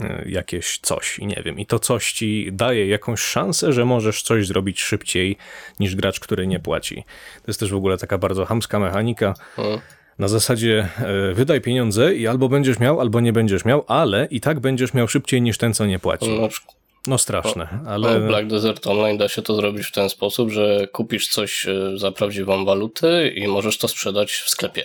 [0.00, 4.22] e, jakieś coś i nie wiem, i to coś ci daje jakąś szansę, że możesz
[4.22, 5.36] coś zrobić szybciej
[5.80, 7.04] niż gracz, który nie płaci.
[7.36, 9.34] To jest też w ogóle taka bardzo chamska mechanika.
[9.58, 9.80] Mm.
[10.18, 14.40] Na zasadzie e, wydaj pieniądze i albo będziesz miał, albo nie będziesz miał, ale i
[14.40, 16.26] tak będziesz miał szybciej niż ten, co nie płaci.
[16.48, 16.76] Przykład
[17.06, 20.88] No straszne, no, ale Black Desert Online da się to zrobić w ten sposób, że
[20.92, 24.84] kupisz coś e, za prawdziwą walutę i możesz to sprzedać w sklepie.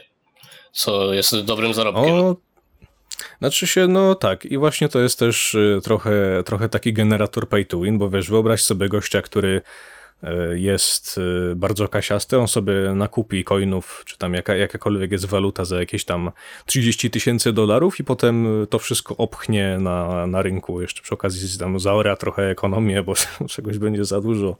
[0.72, 2.16] Co jest dobrym zarobkiem.
[2.16, 2.36] o,
[3.40, 7.66] znaczy się, no tak i właśnie to jest też y, trochę, trochę taki generator pay
[7.66, 9.62] to win, bo wiesz, wyobraź sobie gościa, który
[10.54, 11.18] jest
[11.52, 16.06] y, bardzo kasiasty, on sobie nakupi coinów, czy tam jaka, jakakolwiek jest waluta za jakieś
[16.06, 16.32] tam
[16.66, 21.80] 30 tysięcy dolarów i potem to wszystko opchnie na, na rynku, jeszcze przy okazji tam
[21.80, 23.14] zaora trochę ekonomię, bo
[23.50, 24.58] czegoś będzie za dużo.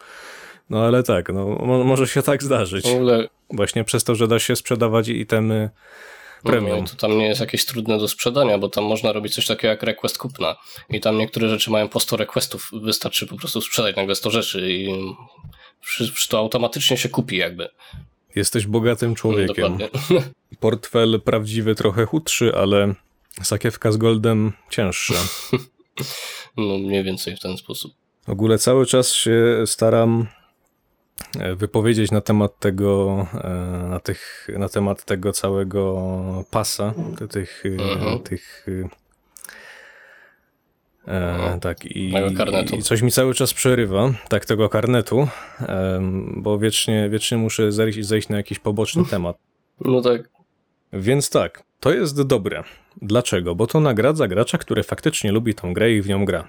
[0.70, 2.86] No ale tak, no, mo- może się tak zdarzyć.
[3.54, 5.70] Właśnie przez to, że da się sprzedawać itemy
[6.44, 6.86] premium.
[6.86, 9.68] i to tam nie jest jakieś trudne do sprzedania, bo tam można robić coś takiego
[9.68, 10.56] jak request kupna.
[10.90, 12.70] I tam niektóre rzeczy mają po 100 requestów.
[12.74, 14.96] Wystarczy po prostu sprzedać nagle 100 rzeczy i
[16.30, 17.70] to automatycznie się kupi jakby.
[18.36, 19.78] Jesteś bogatym człowiekiem.
[19.78, 19.90] Dokładnie.
[20.60, 22.94] Portfel prawdziwy trochę chudszy, ale
[23.44, 25.14] sakiewka z goldem cięższa.
[26.58, 27.94] No mniej więcej w ten sposób.
[28.28, 30.28] W ogóle cały czas się staram
[31.56, 36.94] wypowiedzieć na temat tego, e, na, tych, na temat tego całego pasa,
[37.30, 38.20] tych, e, Mhm.
[38.20, 38.66] tych
[41.08, 42.14] e, tak i,
[42.78, 45.28] i coś mi cały czas przerywa, tak tego karnetu,
[46.36, 49.38] bo wiecznie, wiecznie muszę zejść, zejść na jakiś poboczny temat.
[49.86, 50.30] No tak.
[50.94, 52.64] Więc tak, to jest dobre.
[53.02, 53.56] Dlaczego?
[53.56, 56.48] Bo to nagradza gracza, który faktycznie lubi tą grę i w nią gra.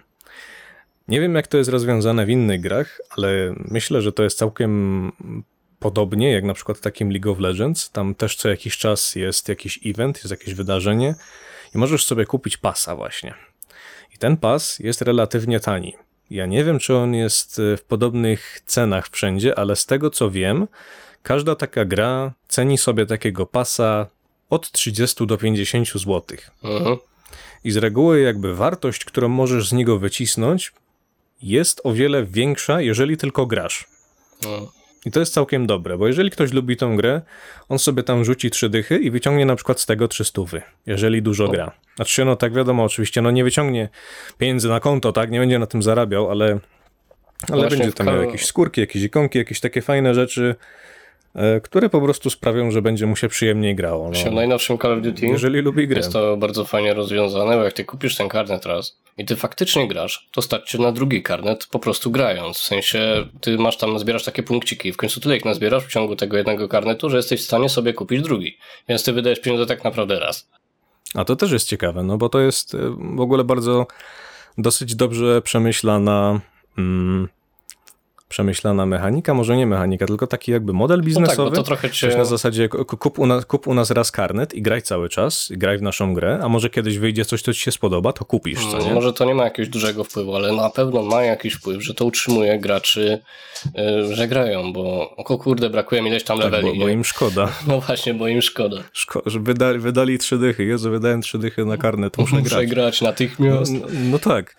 [1.09, 5.12] Nie wiem, jak to jest rozwiązane w innych grach, ale myślę, że to jest całkiem
[5.79, 7.91] podobnie, jak na przykład w takim League of Legends.
[7.91, 11.15] Tam też co jakiś czas jest jakiś event, jest jakieś wydarzenie
[11.75, 13.35] i możesz sobie kupić pasa właśnie.
[14.15, 15.95] I ten pas jest relatywnie tani.
[16.31, 20.31] Ja nie wiem, czy on jest e, w podobnych cenach wszędzie, ale z tego co
[20.31, 20.69] wiem,
[21.23, 24.07] każda taka gra ceni sobie takiego pasa
[24.51, 26.23] od 30 do 50 zł.
[26.65, 26.97] Mhm.
[27.65, 30.73] I z reguły jakby wartość, którą możesz z niego wycisnąć,
[31.42, 33.87] jest o wiele większa, jeżeli tylko grasz.
[34.44, 34.72] No.
[35.07, 37.22] I to jest całkiem dobre, bo jeżeli ktoś lubi tą grę,
[37.68, 40.42] on sobie tam rzuci trzy dychy i wyciągnie na przykład z tego 300,
[40.87, 41.72] jeżeli dużo gra.
[41.96, 43.88] Znaczy no tak wiadomo, oczywiście, no nie wyciągnie
[44.38, 46.59] pieniędzy na konto, tak, nie będzie na tym zarabiał, ale,
[47.50, 50.55] ale Właśnie będzie tam miał jakieś skórki, jakieś ikonki, jakieś takie fajne rzeczy,
[51.62, 54.14] które po prostu sprawią, że będzie mu się przyjemniej grało.
[54.14, 54.33] Się w No.
[54.37, 55.97] najnowszym Call of Duty Jeżeli lubi grę.
[55.99, 59.88] jest to bardzo fajnie rozwiązane, bo jak ty kupisz ten karnet raz i ty faktycznie
[59.88, 62.59] grasz, to starczy na drugi karnet po prostu grając.
[62.59, 65.92] W sensie ty masz tam, zbierasz takie punkciki i w końcu tyle ich nazbierasz w
[65.92, 68.57] ciągu tego jednego karnetu, że jesteś w stanie sobie kupić drugi.
[68.88, 70.49] Więc ty wydajesz pieniądze tak naprawdę raz.
[71.14, 72.79] A to też jest ciekawe, no bo to jest e,
[73.16, 73.87] w ogóle bardzo
[74.59, 76.40] dosyć dobrze przemyślana
[76.79, 77.29] mm,
[78.33, 81.51] przemyślana mechanika, może nie mechanika, tylko taki jakby model No tak, biznesowy.
[81.51, 82.07] bo to trochę cię...
[82.09, 85.09] Coś na zasadzie ku- kup u, nas, kup u nas raz karnet i graj cały
[85.09, 88.12] czas, i graj w naszą grę, a może kiedyś wyjdzie coś, co ci się spodoba,
[88.12, 88.83] to kupisz, co nie?
[88.85, 91.95] Mm, Może to nie ma jakiegoś dużego wpływu, ale na pewno ma jakiś wpływ, że
[91.95, 93.18] to utrzymuje graczy,
[94.11, 96.73] y, że grają, bo o kurde, brakuje mi ileś tam Tak, leveli.
[96.73, 96.92] bo, bo nie?
[96.95, 97.49] im szkoda.
[97.68, 98.77] No właśnie, bo im szkoda.
[98.95, 100.64] Szko- że wydali, wydali trzy dychy.
[100.64, 102.71] Jezu, wydałem trzy dychy na karnet, muszę Muszę grać.
[102.71, 103.73] grać natychmiast.
[103.73, 104.57] No, no tak.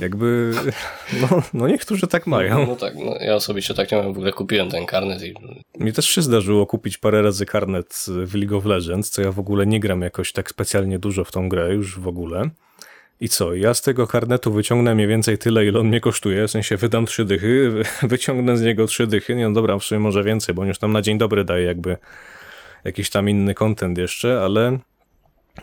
[0.00, 0.52] Jakby,
[1.22, 2.66] no, no niektórzy tak mają.
[2.66, 5.34] No tak, no, ja osobiście tak nie mam, w ogóle kupiłem ten karnet i
[5.78, 9.38] Mi też się zdarzyło kupić parę razy karnet w League of Legends, co ja w
[9.38, 12.50] ogóle nie gram jakoś tak specjalnie dużo w tą grę, już w ogóle.
[13.20, 16.50] I co, ja z tego karnetu wyciągnę mniej więcej tyle, ile on mnie kosztuje, w
[16.50, 20.00] sensie wydam trzy dychy, wy- wyciągnę z niego trzy dychy, nie no dobra, w sumie
[20.00, 21.96] może więcej, bo on już tam na dzień dobry daje jakby
[22.84, 24.78] jakiś tam inny content jeszcze, ale,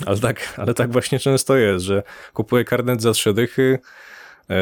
[0.05, 3.79] ale, tak, ale tak właśnie często jest, że kupuję karnet za trzy dychy,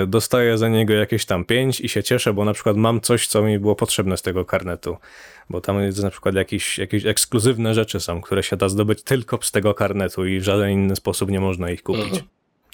[0.08, 3.42] dostaję za niego jakieś tam pięć i się cieszę, bo na przykład mam coś, co
[3.42, 4.98] mi było potrzebne z tego karnetu,
[5.50, 9.40] bo tam jest na przykład jakieś, jakieś ekskluzywne rzeczy są, które się da zdobyć tylko
[9.42, 12.04] z tego karnetu i w żaden inny sposób nie można ich kupić.
[12.04, 12.24] Mhm.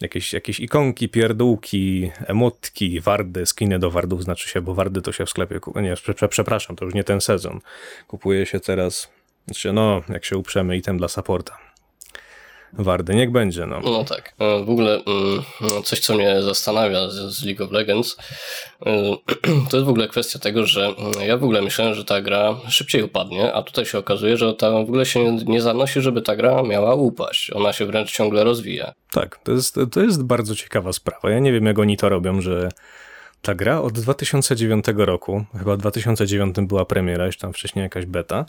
[0.01, 5.25] Jakieś, jakieś ikonki, pierdółki, emotki, wardy, skiny do wardów znaczy się, bo wardy to się
[5.25, 5.85] w sklepie kupuje.
[5.85, 7.59] Nie, prze, prze, przepraszam, to już nie ten sezon.
[8.07, 9.09] Kupuje się teraz,
[9.45, 11.57] znaczy no, jak się uprzemy, item dla supporta.
[12.73, 13.79] Wardy, niech będzie, no.
[13.79, 14.33] No tak.
[14.39, 18.17] E, W ogóle mm, no, coś, co mnie zastanawia z, League of Legends,
[18.85, 19.15] e,
[19.69, 22.55] to jest w ogóle kwestia tego, że mm, ja w ogóle myślałem, że ta gra
[22.69, 26.21] szybciej upadnie, a tutaj się okazuje, że ta w ogóle się nie- nie zanosi, żeby
[26.21, 27.51] ta gra miała upaść.
[27.51, 28.93] Ona się wręcz ciągle rozwija.
[29.11, 31.29] Tak, to jest, to jest bardzo ciekawa sprawa.
[31.29, 32.69] Ja nie wiem, jak oni to robią, że
[33.41, 38.45] ta gra od 2009 roku, chyba w 2009 była premiera, już tam wcześniej jakaś beta,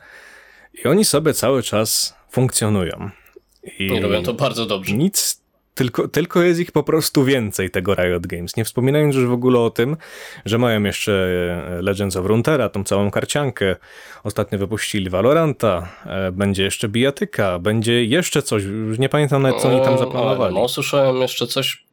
[0.84, 3.10] i oni sobie cały czas funkcjonują.
[3.78, 4.92] I I robią to bardzo dobrze.
[4.92, 8.56] nic, tylko, tylko jest ich po prostu więcej, tego Riot Games.
[8.56, 9.96] Nie wspominając już w ogóle o tym,
[10.44, 11.12] że mają jeszcze
[11.78, 13.76] e, Legends of Runeterra, tą całą karciankę.
[14.24, 19.68] Ostatnio wypuścili Valoranta, e, będzie jeszcze bijatyka, będzie jeszcze coś, już nie pamiętam nawet, co
[19.68, 20.54] oni tam zaplanowali.
[20.54, 21.85] No, słyszałem jeszcze coś.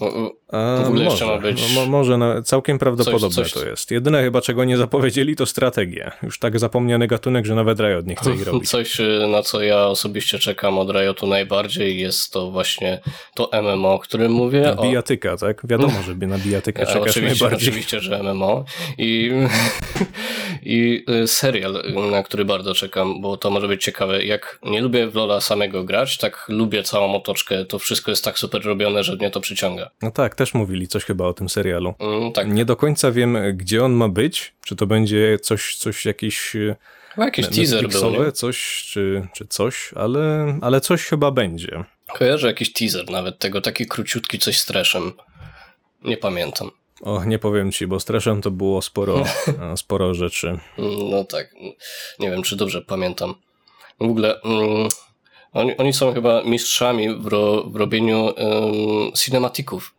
[0.00, 3.52] O, A, W ogóle może, jeszcze ma być no, mo, może no, całkiem prawdopodobne coś-
[3.52, 3.90] to jest.
[3.90, 6.12] Jedyne chyba, czego nie zapowiedzieli, to strategia.
[6.22, 8.70] Już tak zapomniany gatunek, że nawet Riot nie chce ich robić.
[8.70, 13.00] Coś, y, na co ja osobiście czekam od Riotu najbardziej, jest to właśnie
[13.34, 14.76] to MMO, o którym mówię.
[14.76, 15.66] O, Bijatyka, tak?
[15.66, 17.68] Wiadomo, że na bijatykę E, czekasz oczywiście, najbardziej.
[17.68, 18.64] oczywiście, że MMO.
[18.98, 19.30] I,
[20.62, 24.24] I y, serial, na który bardzo czekam, bo to może być ciekawe.
[24.24, 27.64] Jak nie lubię w Lola samego grać, tak lubię całą otoczkę.
[27.64, 29.89] To wszystko jest tak super robione, że mnie to przyciąga.
[30.02, 31.94] No tak, też mówili coś chyba o tym serialu.
[31.98, 34.54] Mm, tak, Nie do końca wiem, gdzie on ma być.
[34.64, 36.76] Czy to będzie coś, coś jakiś e,
[37.10, 38.24] chyba jakiś teaser był.
[38.24, 38.32] Nie?
[38.32, 41.84] coś, czy, czy coś, ale, ale coś chyba będzie.
[42.14, 45.12] Kojarzę jakiś teaser nawet tego, taki króciutki, coś z treszem.
[46.04, 46.70] Nie pamiętam.
[47.02, 49.24] O, nie powiem ci, bo straszem to było sporo,
[49.72, 50.48] e, sporo rzeczy.
[50.48, 50.60] Mm,
[51.10, 51.54] No tak,
[52.18, 53.34] nie wiem, czy dobrze pamiętam.
[54.00, 54.88] W ogóle mm,
[55.52, 59.94] oni, oni są chyba mistrzami w, ro, w robieniu um, cinematików.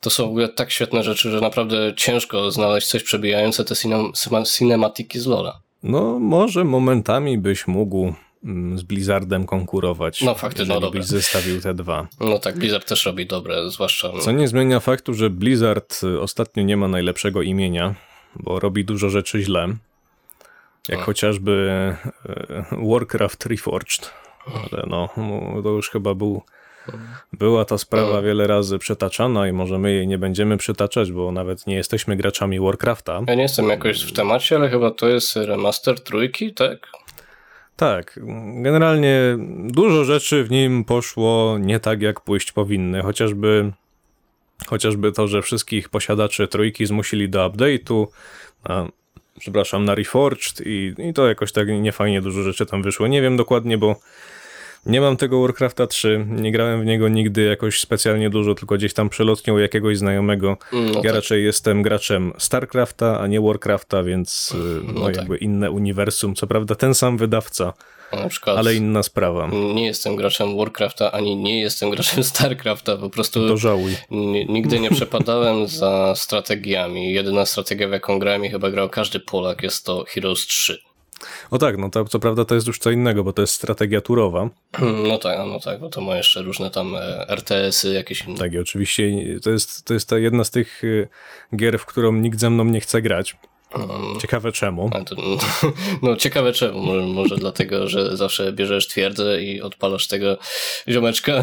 [0.00, 4.56] To są w ogóle tak świetne rzeczy, że naprawdę ciężko znaleźć coś przebijające te cinem-
[4.58, 5.60] cinematiki z Lola.
[5.82, 10.22] No, może momentami byś mógł mm, z Blizzardem konkurować.
[10.22, 11.00] No, faktycznie, no dobra.
[11.00, 12.08] byś zestawił te dwa.
[12.20, 14.08] No tak, Blizzard też robi dobre, zwłaszcza...
[14.20, 17.94] Co nie zmienia faktu, że Blizzard y, ostatnio nie ma najlepszego imienia,
[18.36, 19.68] bo robi dużo rzeczy źle.
[20.88, 21.74] Jak chociażby
[22.72, 24.10] y, Warcraft Reforged.
[24.46, 26.42] Ale no, no, to już chyba był,
[27.32, 28.22] była ta sprawa O.
[28.22, 32.60] wiele razy przetaczana i może my jej nie będziemy przytaczać, bo nawet nie jesteśmy graczami
[32.60, 33.20] Warcrafta.
[33.26, 36.88] Ja nie jestem jakoś w temacie, ale chyba to jest remaster trójki, tak?
[37.76, 38.20] Tak,
[38.62, 43.02] generalnie dużo rzeczy w nim poszło nie tak, jak pójść powinny.
[43.02, 43.72] Chociażby,
[44.66, 48.06] chociażby to, że wszystkich posiadaczy trójki zmusili do update'u,
[49.38, 53.06] przepraszam, na Reforged i, i to jakoś tak niefajnie dużo rzeczy tam wyszło.
[53.06, 53.96] Nie wiem dokładnie, bo
[54.86, 58.94] nie mam tego Warcrafta 3, nie grałem w niego nigdy jakoś specjalnie dużo, tylko gdzieś
[58.94, 60.56] tam przelotnią jakiegoś znajomego.
[60.72, 61.14] Mm, No ja tak.
[61.14, 65.16] raczej jestem graczem StarCrafta, a nie Warcrafta, więc y, no, No tak.
[65.16, 66.34] jakby inne uniwersum.
[66.34, 67.72] Co prawda ten sam wydawca,
[68.28, 69.50] przykład ale inna sprawa.
[69.74, 73.96] nie jestem graczem Warcrafta, ani nie jestem graczem Starcrafta, po prostu To żałuj.
[74.48, 77.12] nigdy nie przepadałem za strategiami.
[77.12, 80.78] Jedyna strategia, w jaką grałem i chyba grał każdy Polak, jest to Heroes 3.
[81.50, 84.00] O tak, no to co prawda to jest już co innego, bo to jest strategia
[84.00, 84.48] turowa.
[85.08, 88.38] No tak, no tak, bo to ma jeszcze różne tam e, RTS-y, jakieś inne.
[88.38, 91.08] Tak i oczywiście to jest, to jest ta jedna z tych y,
[91.56, 93.36] gier, w którą nikt ze mną nie chce grać.
[93.74, 94.90] Mm, Ciekawe czemu.
[96.02, 100.38] no ciekawe czemu, może, może dlatego, że zawsze bierzesz twierdzę i odpalasz tego
[100.88, 101.42] ziomeczka.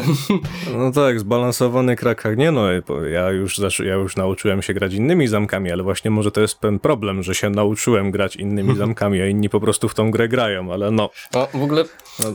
[0.76, 2.36] No tak, zbalansowany krakach.
[2.36, 2.66] Nie no,
[3.12, 6.78] ja już, ja już nauczyłem się grać innymi zamkami, ale właśnie może to jest ten
[6.78, 10.72] problem, że się nauczyłem grać innymi zamkami, a inni po prostu w tą grę grają,
[10.72, 11.10] ale no.
[11.34, 11.84] No, w ogóle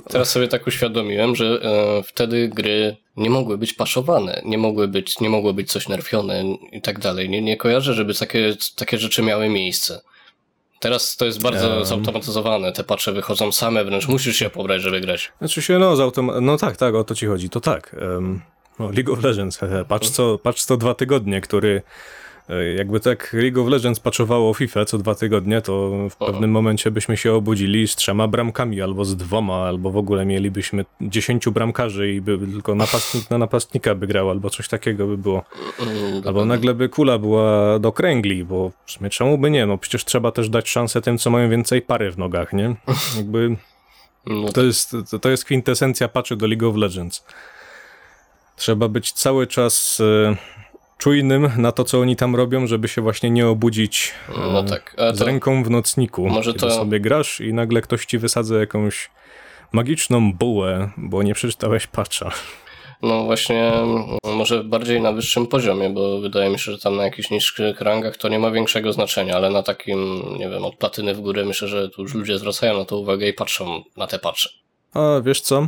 [0.09, 5.19] teraz sobie tak uświadomiłem, że e, wtedy gry nie mogły być paszowane, nie mogły być,
[5.19, 7.29] nie mogło być coś nerfione i tak dalej.
[7.29, 10.01] Nie, nie kojarzę, żeby takie, takie rzeczy miały miejsce.
[10.79, 11.85] Teraz to jest bardzo Em.
[11.85, 15.31] zautomatyzowane, te patche wychodzą same, wręcz musisz się pobrać, żeby grać.
[15.37, 17.95] Znaczy się, no, z automa- no tak, tak, o to ci chodzi, to tak.
[18.01, 18.41] Um,
[18.79, 21.81] no, League of Legends, patrz co, patrz co dwa tygodnie, który
[22.77, 27.17] jakby tak League of Legends patchowało FIFA co dwa tygodnie, to w pewnym momencie byśmy
[27.17, 32.21] się obudzili z trzema bramkami, albo z dwoma, albo w ogóle mielibyśmy dziesięciu bramkarzy i
[32.21, 35.43] by tylko napastnik na napastnika by grał, albo coś takiego by było.
[36.25, 39.65] Albo nagle by kula była do kręgli, bo w sumie czemu by nie?
[39.65, 42.75] No przecież trzeba też dać szansę tym, co mają więcej pary w nogach, nie?
[43.17, 43.55] Jakby
[44.25, 47.25] No, to jest, to- jest kwintesencja patchy do League of Legends.
[48.55, 50.35] Trzeba być cały czas e,
[50.97, 54.95] czujnym na to, co oni tam robią, żeby się właśnie nie obudzić e, no tak.
[54.97, 56.27] A z ręką w nocniku.
[56.27, 59.09] Może to- sobie grasz i nagle ktoś ci wysadza jakąś
[59.71, 62.31] magiczną bułę, bo nie przeczytałeś patcha.
[63.01, 67.03] no właśnie, mm, może bardziej na wyższym poziomie, bo wydaje mi się, że tam na
[67.03, 71.15] jakichś niższych rangach to nie ma większego znaczenia, ale na takim, nie wiem, od platyny
[71.15, 74.19] w górę myślę, że tu już ludzie zwracają na to uwagę i patrzą na te
[74.19, 74.49] patche.
[74.93, 75.67] A wiesz co?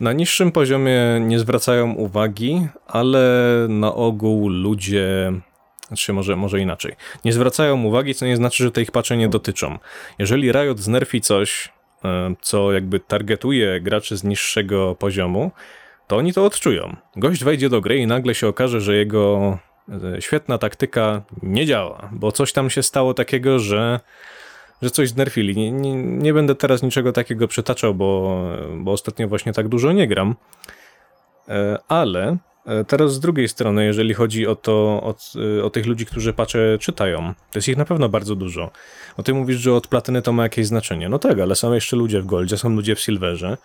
[0.00, 3.26] Na niższym poziomie nie zwracają uwagi, ale
[3.68, 5.32] na ogół ludzie.
[5.88, 6.96] Znaczy, może, może inaczej.
[7.24, 9.78] Nie zwracają uwagi, co nie znaczy, że te ich patche nie dotyczą.
[10.18, 11.72] Jeżeli Riot znerfi coś,
[12.04, 15.50] e, co jakby targetuje graczy z niższego poziomu,
[16.06, 16.96] to oni to odczują.
[17.16, 19.58] Gość wejdzie do gry i nagle się okaże, że jego
[20.16, 24.00] e, świetna taktyka nie działa, bo coś tam się stało takiego, że
[24.84, 25.56] że coś znerfili.
[25.56, 28.38] Nie, nie, nie będę teraz niczego takiego przytaczał, bo,
[28.76, 30.34] bo ostatnio właśnie tak dużo nie gram.
[31.48, 35.14] E, Ale e, teraz z drugiej strony, jeżeli chodzi o to, o,
[35.64, 38.70] o tych ludzi, którzy pacze czytają, to jest ich na pewno bardzo dużo.
[39.16, 41.08] O ty mówisz, że od platyny to ma jakieś znaczenie.
[41.08, 43.56] No tak, ale są jeszcze ludzie w Goldzie, są ludzie w Silverze.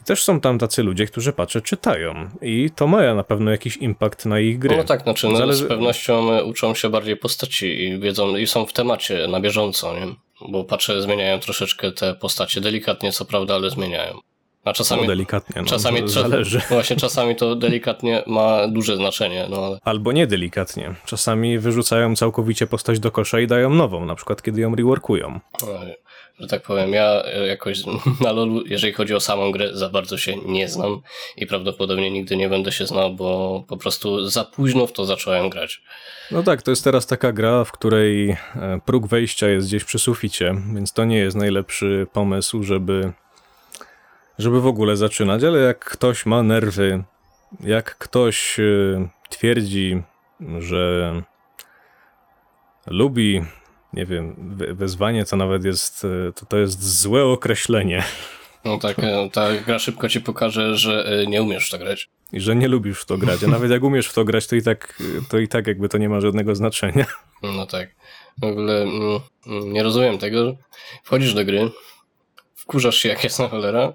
[0.00, 2.30] I też są tam tacy ludzie, którzy pacze czytają.
[2.42, 4.76] I to ma na pewno jakiś impact na ich gry.
[4.76, 8.66] No tak, znaczy no, Zależy- z pewnością uczą się bardziej postaci i wiedzą, i są
[8.66, 10.06] w temacie na bieżąco, nie?
[10.48, 14.29] Bo patrzę, zmieniają troszeczkę te postacie, delikatnie co prawda, ale zmieniają.
[14.64, 15.62] A czasami, No, delikatnie.
[15.62, 16.60] No, czasami to zależy.
[16.70, 20.94] właśnie czasami to delikatnie ma duże znaczenie, no ale Albo niedelikatnie.
[21.04, 25.40] Czasami wyrzucają całkowicie postać do kosza i dają nową, na przykład kiedy ją reworkują.
[26.40, 27.78] że tak powiem, ja e, jakoś
[28.24, 31.00] na LoLu, jeżeli chodzi o samą grę, za bardzo się nie znam
[31.36, 35.50] i prawdopodobnie nigdy nie będę się znał, bo po prostu za późno w to zacząłem
[35.50, 35.82] grać.
[36.30, 38.36] No tak, to jest teraz taka gra, w której e,
[38.86, 43.12] próg wejścia jest gdzieś przy suficie, więc to nie jest najlepszy pomysł, żeby,
[44.40, 47.04] żeby w ogóle zaczynać, ale jak ktoś ma nerwy,
[47.60, 50.02] jak ktoś e, twierdzi,
[50.58, 51.12] że
[52.86, 53.42] lubi,
[53.92, 58.04] nie wiem, wyzwanie to nawet jest, e, to, to jest złe określenie.
[58.64, 62.10] No tak, e, ta gra szybko ci pokaże, że e, nie umiesz w to grać.
[62.32, 63.44] i że nie lubisz w to grać.
[63.44, 65.98] A nawet jak umiesz w to grać, to i tak, to i tak jakby to
[65.98, 67.06] nie ma żadnego znaczenia.
[67.42, 67.88] No tak.
[68.38, 70.56] W ogóle mm, mm, nie rozumiem tego.
[71.04, 71.70] Wchodzisz do gry,
[72.54, 73.92] wkurzasz się jak jasna cholera,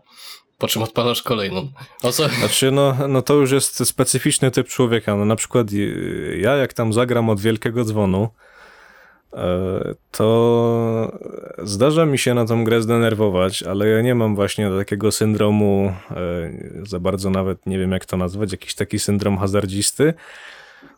[0.57, 1.67] po czym odpalasz kolejną.
[2.03, 2.29] O co?
[2.29, 5.15] Znaczy, no, no to już jest specyficzny typ człowieka.
[5.15, 8.29] No, na przykład y, ja, jak tam zagram od wielkiego dzwonu,
[9.33, 11.11] e, to
[11.63, 16.85] zdarza mi się na tą grę zdenerwować, ale ja nie mam właśnie takiego syndromu, e,
[16.85, 20.13] za bardzo nawet nie wiem jak to nazwać, jakiś taki syndrom hazardzisty,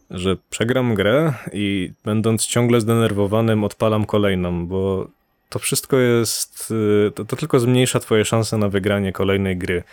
[0.09, 5.07] że przegram grę i będąc ciągle zdenerwowanym odpalam kolejną, bo
[5.49, 6.73] to wszystko jest,
[7.07, 9.83] y, to, to tylko zmniejsza twoje szanse na wygranie kolejnej gry.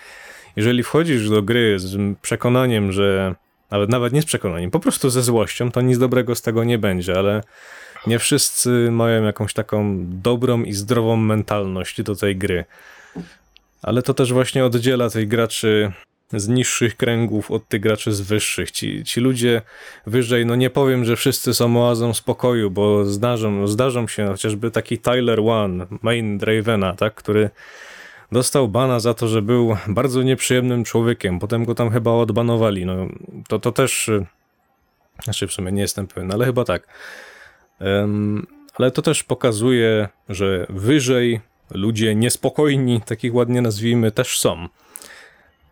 [0.56, 3.34] Jeżeli wchodzisz do gry z przekonaniem, że
[3.70, 6.78] nawet, nawet nie z przekonaniem, po prostu ze złością, to nic dobrego z tego nie
[6.78, 7.42] będzie, ale
[8.06, 12.64] nie wszyscy mają jakąś taką dobrą i zdrową mentalność do tej gry.
[13.82, 15.92] Ale to też właśnie oddziela tych graczy
[16.36, 18.70] z niższych kręgów od tych graczy z wyższych.
[18.70, 19.62] Ci, ci ludzie
[20.06, 24.98] wyżej, no nie powiem, że wszyscy są oazą spokoju, bo zdarzą, zdarzą się chociażby taki
[24.98, 27.50] Tyler One, main Dravena, tak, który
[28.32, 31.38] dostał bana za to, że był bardzo nieprzyjemnym człowiekiem.
[31.38, 32.86] Potem go tam chyba odbanowali.
[32.86, 32.96] No,
[33.48, 34.26] to, to też, y,
[35.24, 36.88] znaczy w sumie nie jestem pewien, ale chyba tak.
[37.80, 44.68] Um, ale to też pokazuje, że wyżej ludzie niespokojni, takich ładnie nazwijmy, też są.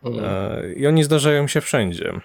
[0.05, 2.09] E, I oni zdarzają się wszędzie.
[2.09, 2.21] Mm,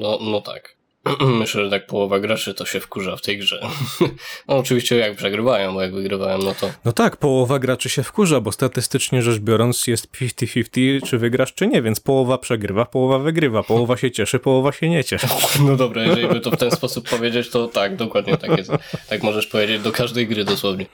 [0.00, 0.76] No, no tak.
[1.40, 3.60] Myślę, że tak połowa graczy to się wkurza w tej grze.
[4.48, 8.40] No oczywiście jak przegrywają, bo jak wygrywają, no to No tak, połowa graczy się wkurza,
[8.40, 13.62] bo statystycznie rzecz biorąc jest 50-50, czy wygrasz, czy nie, więc połowa przegrywa, połowa wygrywa,
[13.62, 15.26] połowa się cieszy, połowa się nie cieszy.
[15.66, 18.70] No dobra, jeżeli by to w ten sposób powiedzieć, to tak, dokładnie tak jest.
[19.08, 20.86] Tak możesz powiedzieć do każdej gry dosłownie.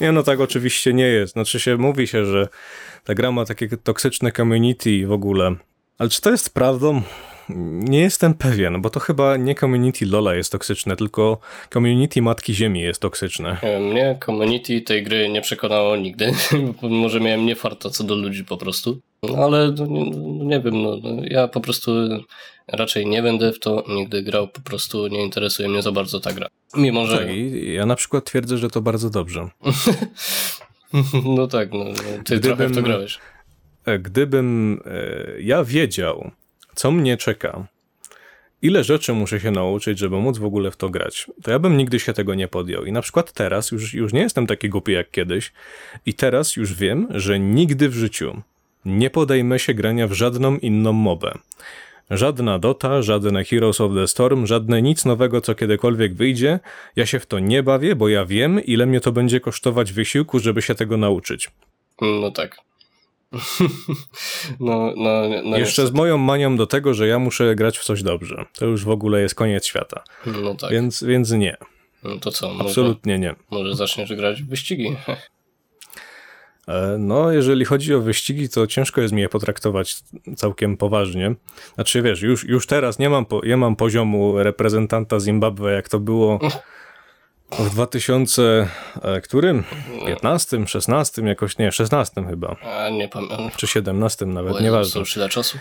[0.00, 1.32] Nie, no tak oczywiście nie jest.
[1.32, 2.48] Znaczy się, mówi się, że
[3.04, 5.54] ta gra ma takie toksyczne community w ogóle.
[5.98, 7.02] Ale czy to jest prawdą?
[7.48, 11.38] Nie jestem pewien, bo to chyba nie community Lola jest toksyczne, tylko
[11.72, 13.56] community Matki Ziemi jest toksyczne.
[13.62, 16.32] Nie wiem, Mnie community tej gry nie przekonało nigdy.
[16.82, 19.00] Może miałem nie farta co do ludzi po prostu.
[19.38, 21.92] Ale no, nie, no, nie wiem, no, no, ja po prostu
[22.68, 26.32] raczej nie będę w to nigdy grał, po prostu nie interesuje mnie za bardzo ta
[26.32, 26.48] gra.
[26.76, 27.18] Mimo, że...
[27.18, 27.28] Tak,
[27.62, 29.48] ja na przykład twierdzę, że to bardzo dobrze.
[31.36, 31.92] No tak, no, no,
[32.24, 33.18] ty Gdybym- trochę w to grałeś.
[33.84, 36.30] E, Gdybym e, ja wiedział,
[36.74, 37.66] co mnie czeka,
[38.62, 41.76] ile rzeczy muszę się nauczyć, żeby móc w ogóle w to grać, to ja bym
[41.76, 42.84] nigdy się tego nie podjął.
[42.84, 45.52] I na przykład teraz już, już nie jestem taki głupi jak kiedyś
[46.06, 48.42] i teraz już wiem, że nigdy w życiu
[48.84, 51.38] nie podejmę się grania w żadną inną mobę.
[52.10, 56.60] Żadna Dota, żadne Heroes of the Storm, żadne nic nowego, co kiedykolwiek wyjdzie.
[56.96, 60.38] Ja się w to nie bawię, bo ja wiem, ile mnie to będzie kosztować wysiłku,
[60.38, 61.50] żeby się tego nauczyć.
[62.00, 62.56] No tak.
[64.60, 68.02] No, no, no Jeszcze z moją manią do tego, że ja muszę grać w coś
[68.02, 68.44] dobrze.
[68.58, 70.02] To już w ogóle jest koniec świata.
[70.26, 70.44] niestety.
[70.44, 70.70] No tak.
[70.70, 71.56] Więc, więc nie,
[72.04, 72.48] No to co?
[72.54, 73.34] Może, absolutnie nie.
[73.50, 74.96] może zaczniesz grać w wyścigi?
[76.68, 79.96] E, No, jeżeli chodzi o wyścigi, to ciężko jest mi je potraktować
[80.36, 81.34] całkiem poważnie.
[81.74, 86.00] Znaczy, wiesz, już, już teraz nie mam, po, nie mam poziomu reprezentanta Zimbabwe, jak to
[86.00, 86.38] było
[87.58, 88.68] w 2000,
[89.02, 89.64] e, którym?
[90.06, 93.50] 15, 16, jakoś nie, 16 chyba, A nie pamiętam.
[93.56, 95.00] czy 17 nawet, Bo nieważne.
[95.00, 95.58] już ile czasu?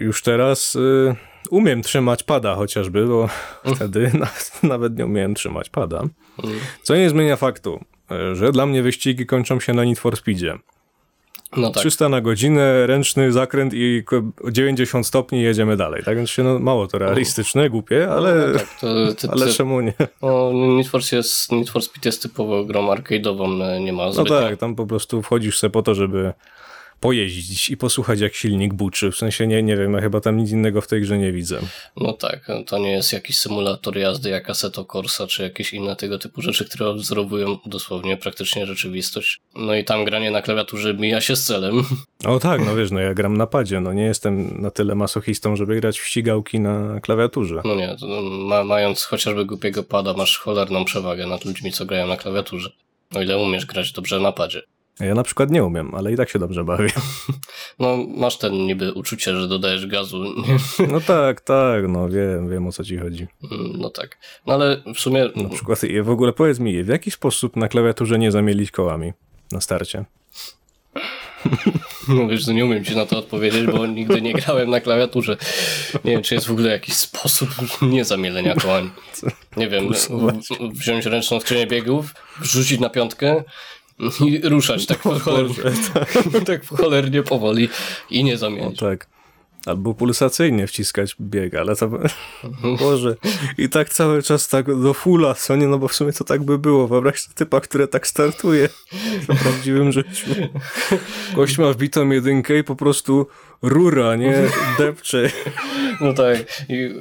[0.00, 1.14] Już teraz y,
[1.50, 3.28] umiem trzymać pada chociażby, bo
[3.76, 4.28] wtedy na,
[4.62, 5.98] nawet nie umiałem trzymać pada.
[5.98, 6.58] Mm.
[6.82, 7.84] Co nie zmienia faktu,
[8.32, 10.58] że dla mnie wyścigi kończą się na Need for Speedzie.
[11.56, 11.80] No tak.
[11.80, 16.02] 300 na godzinę, ręczny zakręt i ko- 90 stopni jedziemy dalej.
[16.04, 19.52] Tak więc się no, mało to realistyczne, głupie, ale, No tak, to, ty, ale ty,
[19.52, 19.92] czemu nie?
[20.22, 24.12] no, Need, for jest, Need for Speed jest typowo grą arcade'ową, no, nie ma No
[24.12, 24.40] zbytnio.
[24.40, 26.32] tak, tam po prostu wchodzisz sobie po to, żeby
[27.00, 29.10] pojeździć i posłuchać jak silnik buczy.
[29.10, 31.60] W sensie nie, nie wiem, ja chyba tam nic innego w tej grze nie widzę.
[31.96, 36.18] No tak, to nie jest jakiś symulator jazdy jak Assetto Corsa, czy jakieś inne tego
[36.18, 39.40] typu rzeczy, które odwzorowują dosłownie praktycznie rzeczywistość.
[39.56, 41.82] No i tam granie na klawiaturze mija się z celem.
[42.24, 45.56] O tak, no wiesz, no ja gram na padzie, no nie jestem na tyle masochistą,
[45.56, 47.62] żeby grać w ścigałki na klawiaturze.
[47.64, 52.06] No nie, to, ma, mając chociażby głupiego pada, masz cholerną przewagę nad ludźmi, co grają
[52.06, 52.70] na klawiaturze.
[53.14, 54.62] O ile umiesz grać dobrze na padzie.
[55.00, 56.88] Ja na przykład nie umiem, ale i tak się dobrze bawię.
[57.78, 60.24] No, masz ten niby uczucie, że dodajesz gazu.
[60.88, 63.26] No tak, tak, no wiem, wiem o co ci chodzi.
[63.78, 64.18] No tak.
[64.46, 68.18] No ale w sumie Na przykład w ogóle powiedz mi, w jaki sposób na klawiaturze
[68.18, 69.12] nie zamielić kołami
[69.52, 70.04] na starcie?
[72.08, 75.36] No wiesz, że nie umiem ci na to odpowiedzieć, bo nigdy nie grałem na klawiaturze.
[76.04, 77.48] Nie wiem, czy jest w ogóle jakiś sposób
[77.82, 78.90] nie zamielenia kołań.
[79.56, 79.90] Nie wiem,
[80.72, 83.44] wziąć ręczną skrzynię biegów, wrzucić na piątkę
[84.26, 85.54] i ruszać tak cholernie,
[86.46, 87.68] tak cholernie powoli
[88.10, 88.78] i nie O zamienić.
[88.80, 89.06] tak.
[89.66, 91.90] Albo pulsacyjnie wciskać bieg, ale to...
[92.80, 93.16] Boże.
[93.58, 95.66] I tak cały czas tak do fulla, co nie?
[95.66, 96.88] No bo w sumie to tak by było.
[96.88, 98.68] Wyobraź sobie typa, który tak startuje
[99.22, 100.26] w prawdziwym życiu.
[101.34, 103.26] Gość ma wbitą jedynkę i po prostu
[103.62, 104.42] rura, nie?
[104.78, 105.30] Depcze.
[106.00, 106.36] No tak,
[106.68, 106.94] i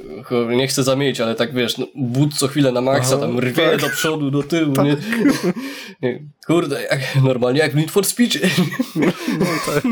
[0.49, 3.70] nie chcę zamienić, ale tak wiesz, no, but co chwilę na maksa, Aha, tam rwie
[3.70, 3.82] tak.
[3.82, 4.97] do przodu, do tyłu, nie?
[6.01, 6.24] nie?
[6.47, 8.39] Kurde, jak, normalnie jak w Need for Speed.
[8.95, 9.84] No tak.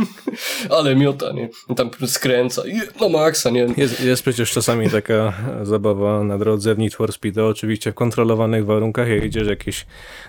[0.69, 1.49] ale miota, nie?
[1.75, 3.67] Tam skręca, i na maksa, nie?
[3.77, 8.65] Jest, jest przecież czasami taka zabawa na drodze w Need for Speed, oczywiście w kontrolowanych
[8.65, 9.85] warunkach, jak idziesz jakieś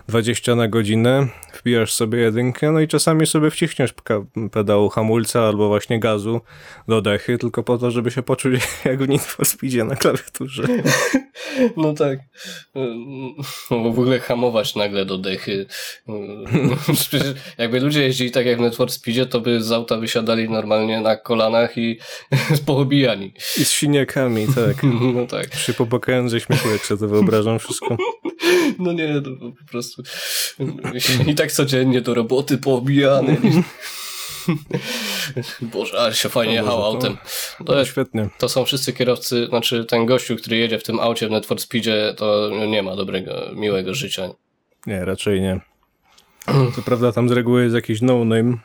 [0.08, 1.26] 20 na godzinę,
[1.60, 6.25] wbijasz sobie jedynkę, no i czasami sobie wciśniesz pka- pedał hamulca albo właśnie gazu
[6.88, 10.62] do dechy, tylko po to, żeby się poczuć jak w Need for Speedzie na klawiaturze.
[11.76, 12.18] No tak.
[13.70, 15.66] No bo w ogóle hamować nagle do dechy.
[16.94, 17.22] Przecież
[17.58, 21.00] jakby ludzie jeździli tak jak w Need for Speedzie, to by z auta wysiadali normalnie
[21.00, 21.98] na kolanach i
[22.66, 23.34] poobijani.
[23.36, 24.82] I z siniakami, tak.
[25.14, 25.48] No tak.
[25.48, 27.96] Przy popłakając ze śmiechu, jak sobie to wyobrażam wszystko.
[28.78, 29.30] No nie, to
[29.64, 30.02] po prostu.
[31.26, 33.36] I tak codziennie do roboty poobijany.
[35.72, 37.16] Boże, ale się fajnie jechało autem.
[37.58, 38.28] To, To świetnie.
[38.38, 42.14] to są wszyscy kierowcy, znaczy ten gościu, który jedzie w tym aucie w for Speedzie,
[42.16, 44.28] to nie ma dobrego, miłego życia.
[44.86, 45.60] Nie, raczej nie.
[46.46, 48.56] To prawda, tam z reguły jest jakiś no-name.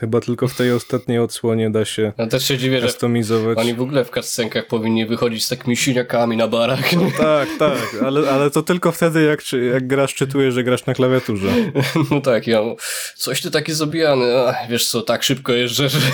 [0.00, 3.58] Chyba tylko w tej ostatniej odsłonie da się Ja też się dziwię, że customizować.
[3.58, 6.92] oni w ogóle w cutscenkach powinni wychodzić z takimi siniakami na barach.
[6.92, 7.12] nie?
[7.12, 9.40] Tak, tak, ale, ale to tylko wtedy, jak,
[9.72, 11.48] jak grasz, czytujesz, że grasz na klawiaturze.
[12.10, 12.60] No tak, ja
[13.16, 14.38] coś ty taki zabijany.
[14.46, 15.98] Ach, wiesz co, tak szybko jeżdżę, że...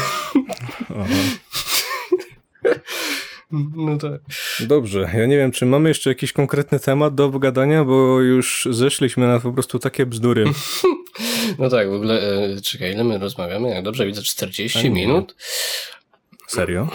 [3.76, 4.20] No tak.
[4.60, 9.26] Dobrze, ja nie wiem, czy mamy jeszcze jakiś konkretny temat do obgadania, bo już zeszliśmy
[9.26, 10.44] na po prostu takie bzdury.
[11.58, 13.68] No tak, w ogóle, e, czekaj, ile my rozmawiamy?
[13.68, 14.90] Jak dobrze widzę, 40 A nie.
[14.90, 15.34] minut?
[16.48, 16.88] Serio?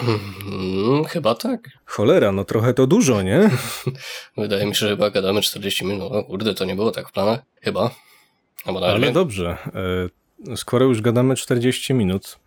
[0.46, 1.68] Mm, chyba tak.
[1.84, 3.50] Cholera, no trochę to dużo, nie?
[4.36, 6.12] Wydaje mi się, że chyba gadamy 40 minut.
[6.12, 7.40] O kurde, to nie było tak w planach.
[7.62, 7.90] Chyba.
[8.64, 9.58] Albo Ale dobrze,
[10.48, 12.38] e, skoro już gadamy 40 minut,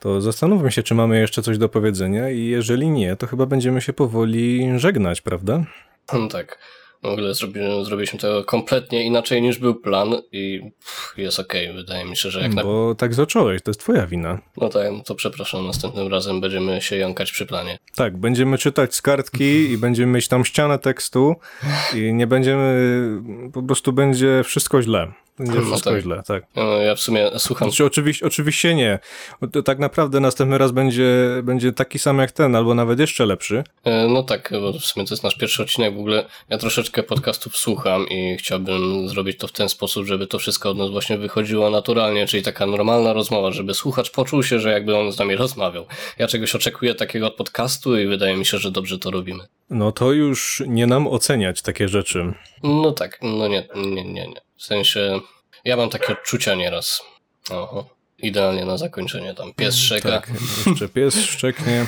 [0.00, 3.80] to zastanówmy się, czy mamy jeszcze coś do powiedzenia i jeżeli nie, to chyba będziemy
[3.80, 5.64] się powoli żegnać, prawda?
[6.12, 6.58] No tak.
[7.04, 11.72] W ogóle zrobi, zrobiliśmy to kompletnie inaczej niż był plan i pff, jest okej.
[11.72, 12.62] Wydaje mi się, że jak na...
[12.62, 14.38] Bo tak zacząłeś, to jest twoja wina.
[14.56, 17.78] No tak, no to przepraszam, następnym razem będziemy się jąkać przy planie.
[17.94, 21.34] Tak, będziemy czytać z kartki i będziemy mieć tam ścianę tekstu
[21.94, 22.98] i nie będziemy,
[23.52, 25.12] po prostu będzie wszystko źle.
[25.38, 26.02] Będzie No wszystko tak.
[26.02, 26.44] źle, tak.
[26.56, 28.98] No, ja w sumie słucham Znaczy, oczywiście, oczywiście nie.
[29.64, 33.64] Tak naprawdę następny raz będzie, będzie taki sam jak ten, albo nawet jeszcze lepszy.
[33.84, 35.94] E, No tak, bo w sumie to jest nasz pierwszy odcinek.
[35.94, 40.38] W ogóle ja troszeczkę podcastów słucham i chciałbym zrobić to w ten sposób, żeby to
[40.38, 44.70] wszystko od nas właśnie wychodziło naturalnie, czyli taka normalna rozmowa, żeby słuchacz poczuł się, że
[44.72, 45.86] jakby on z nami rozmawiał.
[46.18, 49.44] Ja czegoś oczekuję takiego od podcastu i wydaje mi się, że dobrze to robimy.
[49.70, 52.34] No to już nie nam oceniać takie rzeczy.
[52.62, 54.40] No tak, no nie, nie, nie, nie.
[54.56, 55.20] W sensie,
[55.64, 57.02] ja mam takie odczucia nieraz.
[57.50, 57.94] Oho.
[58.18, 60.10] Idealnie na zakończenie tam pies szczeka.
[60.10, 60.30] Tak,
[60.66, 61.86] jeszcze pies szczeknie.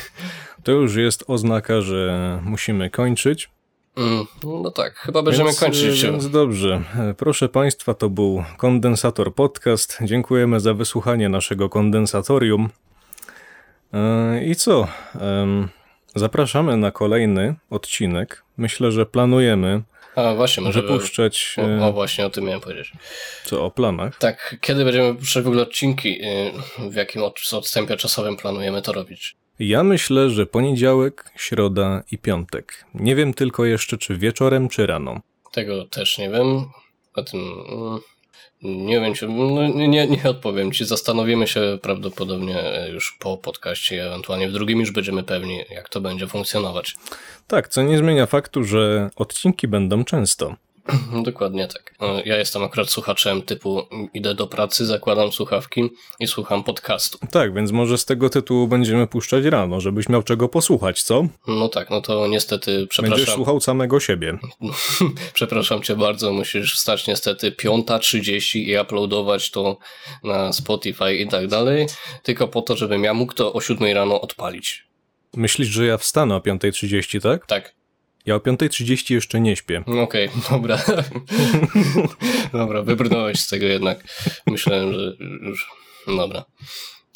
[0.65, 3.51] To już jest oznaka, że musimy kończyć.
[3.97, 6.03] Mm, no tak, chyba będziemy więc, kończyć.
[6.03, 6.83] Więc dobrze.
[7.17, 9.99] Proszę Państwa, to był Kondensator Podcast.
[10.03, 12.69] Dziękujemy za wysłuchanie naszego kondensatorium.
[13.93, 14.89] E, I co?
[16.17, 18.45] Zapraszamy na kolejny odcinek.
[18.57, 19.83] Myślę, że planujemy
[20.17, 20.83] A właśnie, może...
[20.83, 22.93] wypuszczać O, e, o, właśnie o tym miałem powiedzieć.
[23.45, 24.19] co o planach.
[24.19, 26.23] Tak, kiedy będziemy puszczać w ogóle odcinki?
[26.25, 29.37] y, W jakim od- odstępie czasowym planujemy to robić?
[29.59, 32.85] Ja myślę, że poniedziałek, środa i piątek.
[32.95, 35.21] Nie wiem tylko jeszcze, czy wieczorem, czy rano.
[35.53, 36.65] Tego też nie wiem.
[37.15, 38.01] O tym mm,
[38.63, 40.85] nie wiem, czy, no, nie, nie, odpowiem ci.
[40.85, 46.01] Zastanowimy się prawdopodobnie e, już po podcaście, ewentualnie w drugim już będziemy pewni, jak to
[46.01, 46.95] będzie funkcjonować.
[47.47, 50.57] Tak, co nie zmienia faktu, że odcinki będą często.
[51.23, 51.95] Dokładnie tak.
[52.01, 53.83] E, Ja jestem akurat słuchaczem typu
[54.15, 57.19] idę do pracy, zakładam słuchawki i słucham podcastu.
[57.31, 61.27] Tak, więc może z tego tytułu będziemy puszczać rano, żebyś miał czego posłuchać, co?
[61.49, 63.35] No tak, no to niestety Będziesz przepraszam.
[63.35, 64.39] słuchał samego siebie.
[65.35, 69.77] Przepraszam cię bardzo, musisz wstać niestety 5.30 i uploadować to
[70.25, 71.87] na Spotify i tak dalej,
[72.23, 74.87] tylko po to, żebym ja mógł to o 7 rano odpalić.
[75.37, 77.47] Myślisz, że ja wstanę o 5.30, tak?
[77.47, 77.75] Tak,
[78.27, 79.85] Ja o 5.30 jeszcze nie śpię.
[80.03, 80.79] okej, dobra.
[82.53, 84.05] dobra, wybrnąłeś z tego jednak.
[84.47, 85.71] Myślałem, że już...
[86.07, 86.45] Dobra.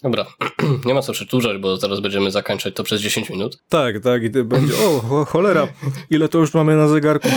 [0.02, 0.26] Dobra,
[0.86, 3.58] nie ma co przedłużać, bo zaraz będziemy zakończać to przez 10 minut.
[3.68, 4.74] Tak, tak, i będzie,
[5.10, 5.68] o, cholera,
[6.10, 7.28] ile to już mamy na zegarku?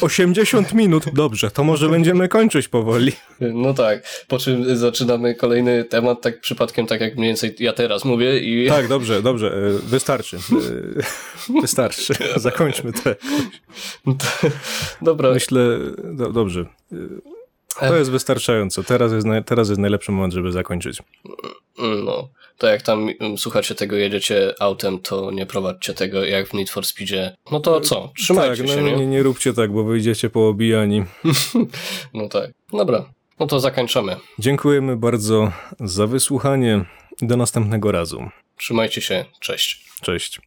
[0.00, 3.12] 80 minut, dobrze, to może będziemy kończyć powoli.
[3.40, 8.04] No tak, po czym zaczynamy kolejny temat, tak przypadkiem, tak jak mniej więcej ja teraz
[8.04, 8.68] mówię i...
[8.68, 13.10] Tak, dobrze, dobrze, e, wystarczy, e, wystarczy, zakończmy to.
[15.02, 16.66] Dobra, Myślę, do, dobrze,
[17.80, 20.98] to jest wystarczająco, teraz jest, naj, teraz jest najlepszy moment, żeby zakończyć.
[22.04, 26.54] no, to jak tam mm, słuchacie tego, jedziecie autem, to nie prowadźcie tego jak w
[26.54, 27.36] Need for Speedzie.
[27.52, 28.96] No to co, trzymajcie tak, się, no, nie?
[28.96, 31.04] nie, nie róbcie tak, bo wyjdziecie poobijani.
[32.14, 33.04] No tak, dobra,
[33.40, 34.16] no to zakończamy.
[34.38, 36.84] Dziękujemy bardzo za wysłuchanie
[37.22, 38.30] do następnego razu.
[38.56, 39.88] Trzymajcie się, cześć.
[40.00, 40.40] Cześć.